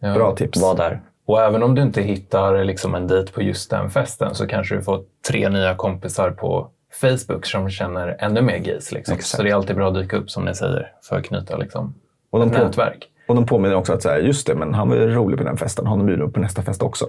[0.00, 0.14] Ja.
[0.14, 0.62] Bra tips.
[0.62, 1.02] Var där.
[1.26, 4.74] Och även om du inte hittar liksom en dejt på just den festen så kanske
[4.74, 6.70] du får tre nya kompisar på
[7.00, 8.92] Facebook som känner ännu mer gays.
[8.92, 9.14] Liksom.
[9.14, 9.36] Exakt.
[9.36, 11.94] Så det är alltid bra att dyka upp som ni säger för att knyta liksom,
[12.30, 13.06] Och de, ett på, nätverk.
[13.28, 15.44] och de påminner också att så här, just det, men han var ju rolig på
[15.44, 15.86] den festen.
[15.86, 17.06] Han är bjuden upp på nästa fest också.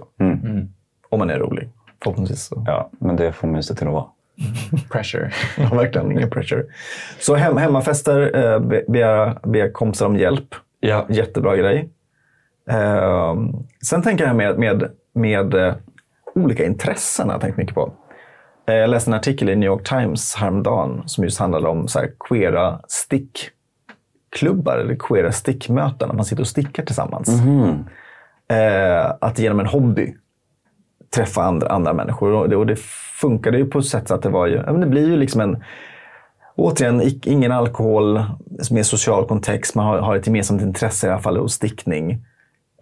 [1.10, 1.68] Om man är rolig.
[2.02, 2.44] Förhoppningsvis.
[2.46, 2.64] Så.
[2.66, 4.06] Ja, men det får man ju se till att vara.
[4.92, 5.30] Pressure.
[5.58, 6.12] Ja, verkligen.
[6.12, 6.64] Ingen pressure.
[7.20, 10.54] Så hem, hemmafester, eh, be, be, be kompisar om hjälp.
[10.80, 11.06] Ja.
[11.08, 11.88] Jättebra grej.
[12.70, 13.34] Eh,
[13.82, 15.74] sen tänker jag med, med, med eh,
[16.34, 17.26] olika intressen.
[17.26, 17.92] har Jag tänkt mycket på.
[18.66, 21.98] Eh, jag läste en artikel i New York Times häromdagen som just handlade om så
[21.98, 26.10] här, queera stickklubbar eller queera stickmöten.
[26.10, 27.28] Att man sitter och stickar tillsammans.
[28.48, 30.14] Eh, att genom en hobby
[31.14, 32.32] träffa andra, andra människor.
[32.32, 32.78] Och det, och det
[33.20, 35.16] funkade ju på ett sätt så att det var ju, ja, men det blir ju
[35.16, 35.62] liksom en
[36.56, 38.24] återigen, ingen alkohol,
[38.70, 39.74] mer social kontext.
[39.74, 42.24] Man har, har ett gemensamt intresse i alla fall hos stickning.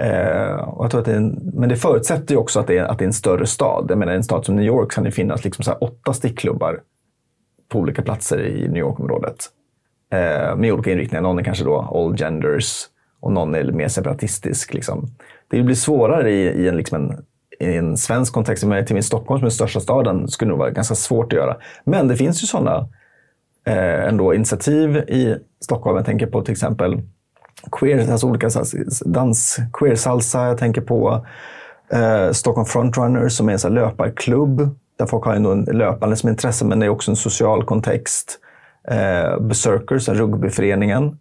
[0.00, 2.78] Eh, och jag tror att det är en, men det förutsätter ju också att det,
[2.78, 3.86] är, att det är en större stad.
[3.88, 6.12] Jag menar, i en stad som New York kan det finnas liksom så här åtta
[6.12, 6.80] stickklubbar
[7.68, 9.36] på olika platser i New York-området.
[10.12, 11.22] Eh, med olika inriktningar.
[11.22, 12.86] Någon är kanske då all genders
[13.20, 14.74] och någon är mer separatistisk.
[14.74, 15.06] Liksom.
[15.48, 17.24] Det blir svårare i, i, en, liksom en,
[17.68, 18.64] i en svensk kontext.
[18.64, 21.38] Men till min Stockholm som är den största staden skulle nog vara ganska svårt att
[21.38, 21.56] göra.
[21.84, 22.88] Men det finns ju sådana
[23.66, 25.96] eh, ändå initiativ i Stockholm.
[25.96, 27.02] Jag tänker på till exempel
[27.72, 28.50] queer, alltså olika
[29.04, 30.46] dans, queer salsa.
[30.46, 31.26] Jag tänker på
[31.92, 36.16] eh, Stockholm Frontrunners som är en så här löparklubb där folk har ändå en löpande
[36.16, 38.40] som intresse, men det är också en social kontext.
[38.88, 41.18] Eh, Berserkers, rugbyföreningen.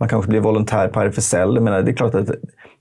[0.00, 1.60] Man kanske blir volontär på RFSL.
[1.60, 2.30] Men det är klart att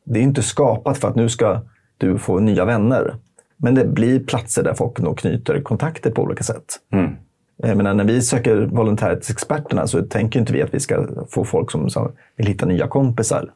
[0.06, 1.62] det är inte skapat för att nu ska
[1.98, 3.16] du få nya vänner.
[3.58, 6.66] Men det blir platser där folk nog knyter kontakter på olika sätt.
[6.94, 7.16] Mm.
[7.64, 10.80] Eh, jag menar, när vi söker volontärer till experterna så tänker inte vi att vi
[10.80, 13.52] ska få folk som, som vill hitta nya kompisar.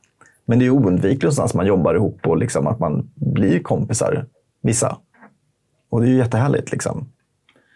[0.45, 4.25] Men det är oundvikligt någonstans man jobbar ihop och liksom att man blir kompisar,
[4.61, 4.97] vissa.
[5.89, 6.71] Och det är ju jättehärligt.
[6.71, 7.09] Liksom.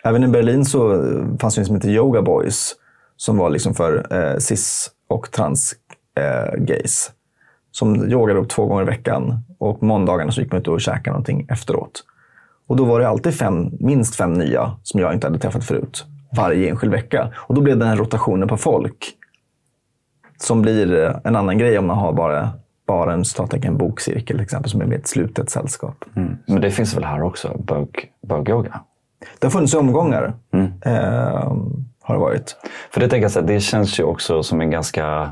[0.04, 1.04] Även i Berlin så
[1.40, 2.76] fanns det en som hette Yoga Boys
[3.18, 5.78] som var liksom för eh, cis och transgays.
[6.16, 7.14] eh.
[7.72, 11.10] Som yogade upp två gånger i veckan och måndagarna så gick man ut och käkade
[11.10, 12.04] någonting efteråt.
[12.68, 16.06] Och då var det alltid fem, minst fem nya som jag inte hade träffat förut.
[16.36, 17.30] Varje enskild vecka.
[17.36, 19.16] Och då blev den här rotationen på folk
[20.38, 22.50] som blir eh, en annan grej om man har bara,
[22.88, 26.06] bara en, citattecken, bokcirkel till exempel som är med ett slutet sällskap.
[26.46, 28.80] Men det finns väl här också, bög, bögyoga?
[29.40, 30.34] Det har funnits omgångar.
[30.82, 31.54] Eh,
[32.02, 32.56] har det varit.
[32.92, 35.32] För det tänker jag så här, det känns ju också som en ganska...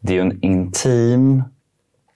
[0.00, 1.42] Det är ju en intim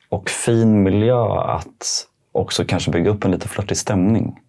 [0.09, 4.40] och fin miljö att också kanske bygga upp en lite flörtig stämning.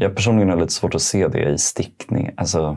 [0.00, 2.30] Jag personligen har lite svårt att se det i stickning.
[2.36, 2.76] Alltså,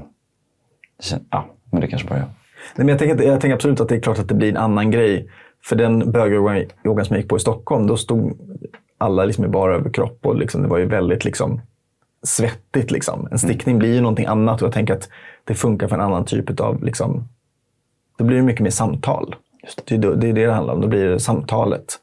[1.30, 2.28] ja, men det kanske bara jag.
[2.76, 4.58] Nej, men jag, tänker, jag tänker absolut att det är klart att det blir en
[4.58, 5.30] annan grej.
[5.64, 8.38] För den bögyogan som jag gick på i Stockholm, då stod
[8.97, 10.26] alla liksom i bara överkropp.
[10.26, 11.62] Och liksom, det var ju väldigt liksom,
[12.24, 12.91] svettigt.
[12.91, 13.28] Liksom.
[13.32, 15.10] En stickning blir ju någonting annat och jag tänker att
[15.43, 16.84] det funkar för en annan typ av...
[16.84, 17.28] Liksom,
[18.18, 19.36] då blir det mycket mer samtal.
[19.86, 20.82] Det, är det, det är det det handlar om.
[20.82, 21.99] Då blir det samtalet.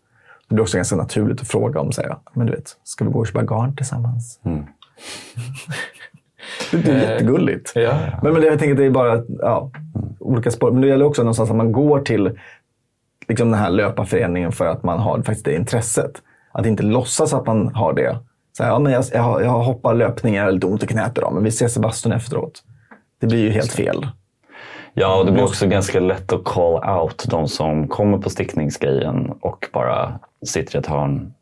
[0.49, 3.18] Det blir också ganska naturligt att fråga om, säga, men du vet, ska vi gå
[3.18, 4.40] och köpa garn tillsammans?
[6.70, 7.72] det är jättegulligt.
[7.74, 7.99] Ja.
[8.22, 9.70] Men, men det, jag tänker att det är bara ja,
[10.20, 10.70] olika spår.
[10.70, 12.38] Men det gäller också någonstans att man går till
[13.28, 16.12] liksom den här löparföreningen för att man har faktiskt det intresset.
[16.53, 18.18] Att inte låtsas att man har det.
[18.57, 21.18] Så här, ja, men jag, jag, jag hoppar löpning, jag har lite ont i knät
[21.18, 22.62] idag, men vi ses i bastun efteråt.
[23.20, 24.07] Det blir ju helt fel.
[24.94, 29.32] Ja, och det blir också ganska lätt att call out de som kommer på stickningsgrejen
[29.40, 31.32] och bara sitter i ett hörn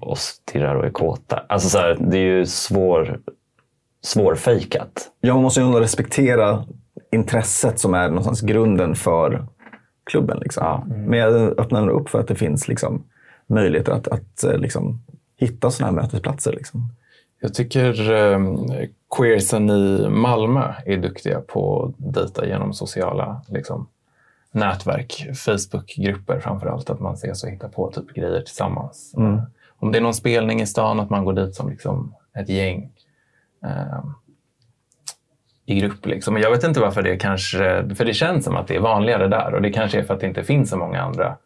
[0.00, 1.42] och stirrar och är kåta.
[1.48, 3.18] Alltså så här, det är ju svår,
[4.02, 5.10] svårfejkat.
[5.20, 6.64] Ja, man måste ju ändå respektera
[7.12, 9.46] intresset som är någonstans grunden för
[10.04, 10.38] klubben.
[10.38, 10.92] Liksom.
[11.06, 13.04] Men jag öppnar upp för att det finns liksom,
[13.46, 15.02] möjligheter att, att eh, liksom,
[15.36, 16.52] hitta sådana här mötesplatser.
[16.52, 16.92] Liksom.
[17.40, 18.38] Jag tycker eh,
[19.16, 23.86] queersen i Malmö är duktiga på att dejta genom sociala liksom,
[24.52, 26.90] nätverk, Facebookgrupper framför allt.
[26.90, 29.14] Att man ses och hittar på typ grejer tillsammans.
[29.80, 32.90] Om det är någon spelning i stan, att man går dit som liksom, ett gäng
[33.64, 34.14] Ehm,
[35.66, 36.06] i grupp.
[36.06, 36.36] Liksom.
[36.36, 39.54] Jag vet inte varför det kanske, för det känns som att det är vanligare där
[39.54, 41.36] och det kanske är för att det inte finns så många andra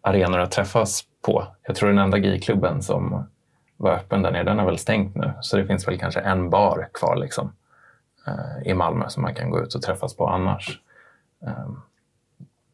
[0.00, 1.46] arenor att träffas på.
[1.66, 3.26] Jag tror den enda gayklubben som
[3.76, 5.32] var öppen där nere, den har väl stängt nu.
[5.40, 7.52] Så det finns väl kanske en bar kvar liksom,
[8.26, 10.80] eh, i Malmö som man kan gå ut och träffas på annars.
[11.46, 11.70] Eh,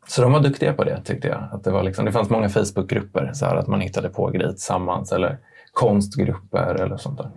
[0.06, 1.48] så de var duktiga på det tyckte jag.
[1.52, 4.50] Att det, var liksom, det fanns många Facebookgrupper, så här, att man hittade på grejer
[4.50, 5.38] tillsammans eller
[5.72, 7.30] konstgrupper eller sånt där.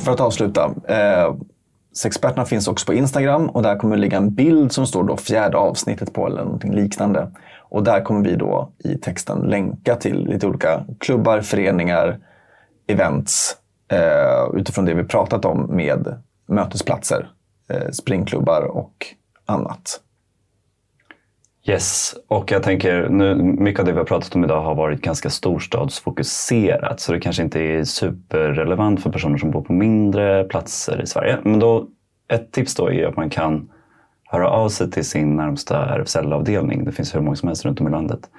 [0.00, 0.74] För att avsluta.
[0.88, 1.34] Eh,
[1.92, 5.16] Sexperterna finns också på Instagram och där kommer det ligga en bild som står då
[5.16, 7.30] fjärde avsnittet på eller någonting liknande.
[7.58, 12.18] Och där kommer vi då i texten länka till lite olika klubbar, föreningar,
[12.86, 13.56] events
[13.92, 17.30] eh, utifrån det vi pratat om med mötesplatser,
[17.68, 19.06] eh, springklubbar och
[19.46, 20.00] annat.
[21.64, 25.00] Yes, och jag tänker nu, mycket av det vi har pratat om idag har varit
[25.00, 31.02] ganska storstadsfokuserat så det kanske inte är superrelevant för personer som bor på mindre platser
[31.02, 31.38] i Sverige.
[31.42, 31.86] Men då,
[32.28, 33.70] ett tips då är att man kan
[34.24, 36.84] höra av sig till sin närmsta RFSL-avdelning.
[36.84, 38.30] Det finns hur många som helst runt om i landet.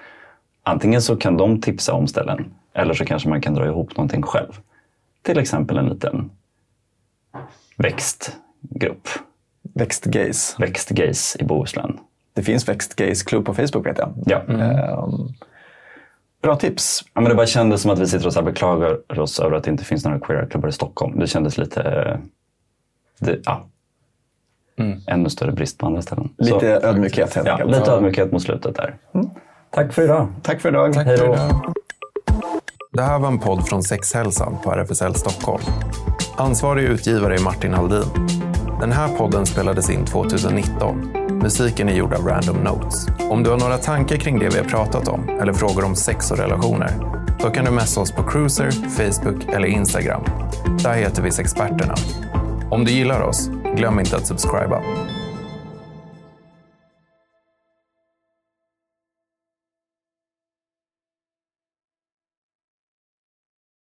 [0.63, 4.21] Antingen så kan de tipsa om ställen eller så kanske man kan dra ihop någonting
[4.21, 4.51] själv.
[5.21, 6.31] Till exempel en liten
[7.77, 9.07] växtgrupp,
[9.73, 10.55] Växtgays.
[10.59, 11.99] växtgays i Bohuslän.
[12.33, 14.13] Det finns Växtgays klubb på Facebook vet jag.
[14.25, 14.41] Ja.
[14.49, 15.33] Ehm,
[16.41, 17.03] Bra tips.
[17.13, 19.63] Ja, men det bara kändes som att vi sitter och så beklagar oss över att
[19.63, 21.19] det inte finns några queer-klubbar i Stockholm.
[21.19, 22.19] Det kändes lite...
[23.19, 23.65] Det, ja.
[25.07, 26.29] Ännu större brist på andra ställen.
[26.37, 27.71] Lite Så, ödmjukhet helt ja, enkelt.
[27.71, 28.95] lite ödmjukhet mot slutet där.
[29.71, 30.27] Tack för idag.
[30.43, 30.93] Tack för idag.
[30.93, 31.35] Tack Hej då.
[32.93, 35.63] Det här var en podd från Sexhälsan på RFSL Stockholm.
[36.37, 38.03] Ansvarig utgivare är Martin Haldin.
[38.79, 41.20] Den här podden spelades in 2019.
[41.41, 43.07] Musiken är gjord av Random Notes.
[43.29, 46.31] Om du har några tankar kring det vi har pratat om eller frågor om sex
[46.31, 46.91] och relationer,
[47.39, 50.23] då kan du messa oss på Cruiser, Facebook eller Instagram.
[50.83, 51.95] Där heter vi Sexperterna.
[52.69, 54.81] Om du gillar oss, glöm inte att subscriba.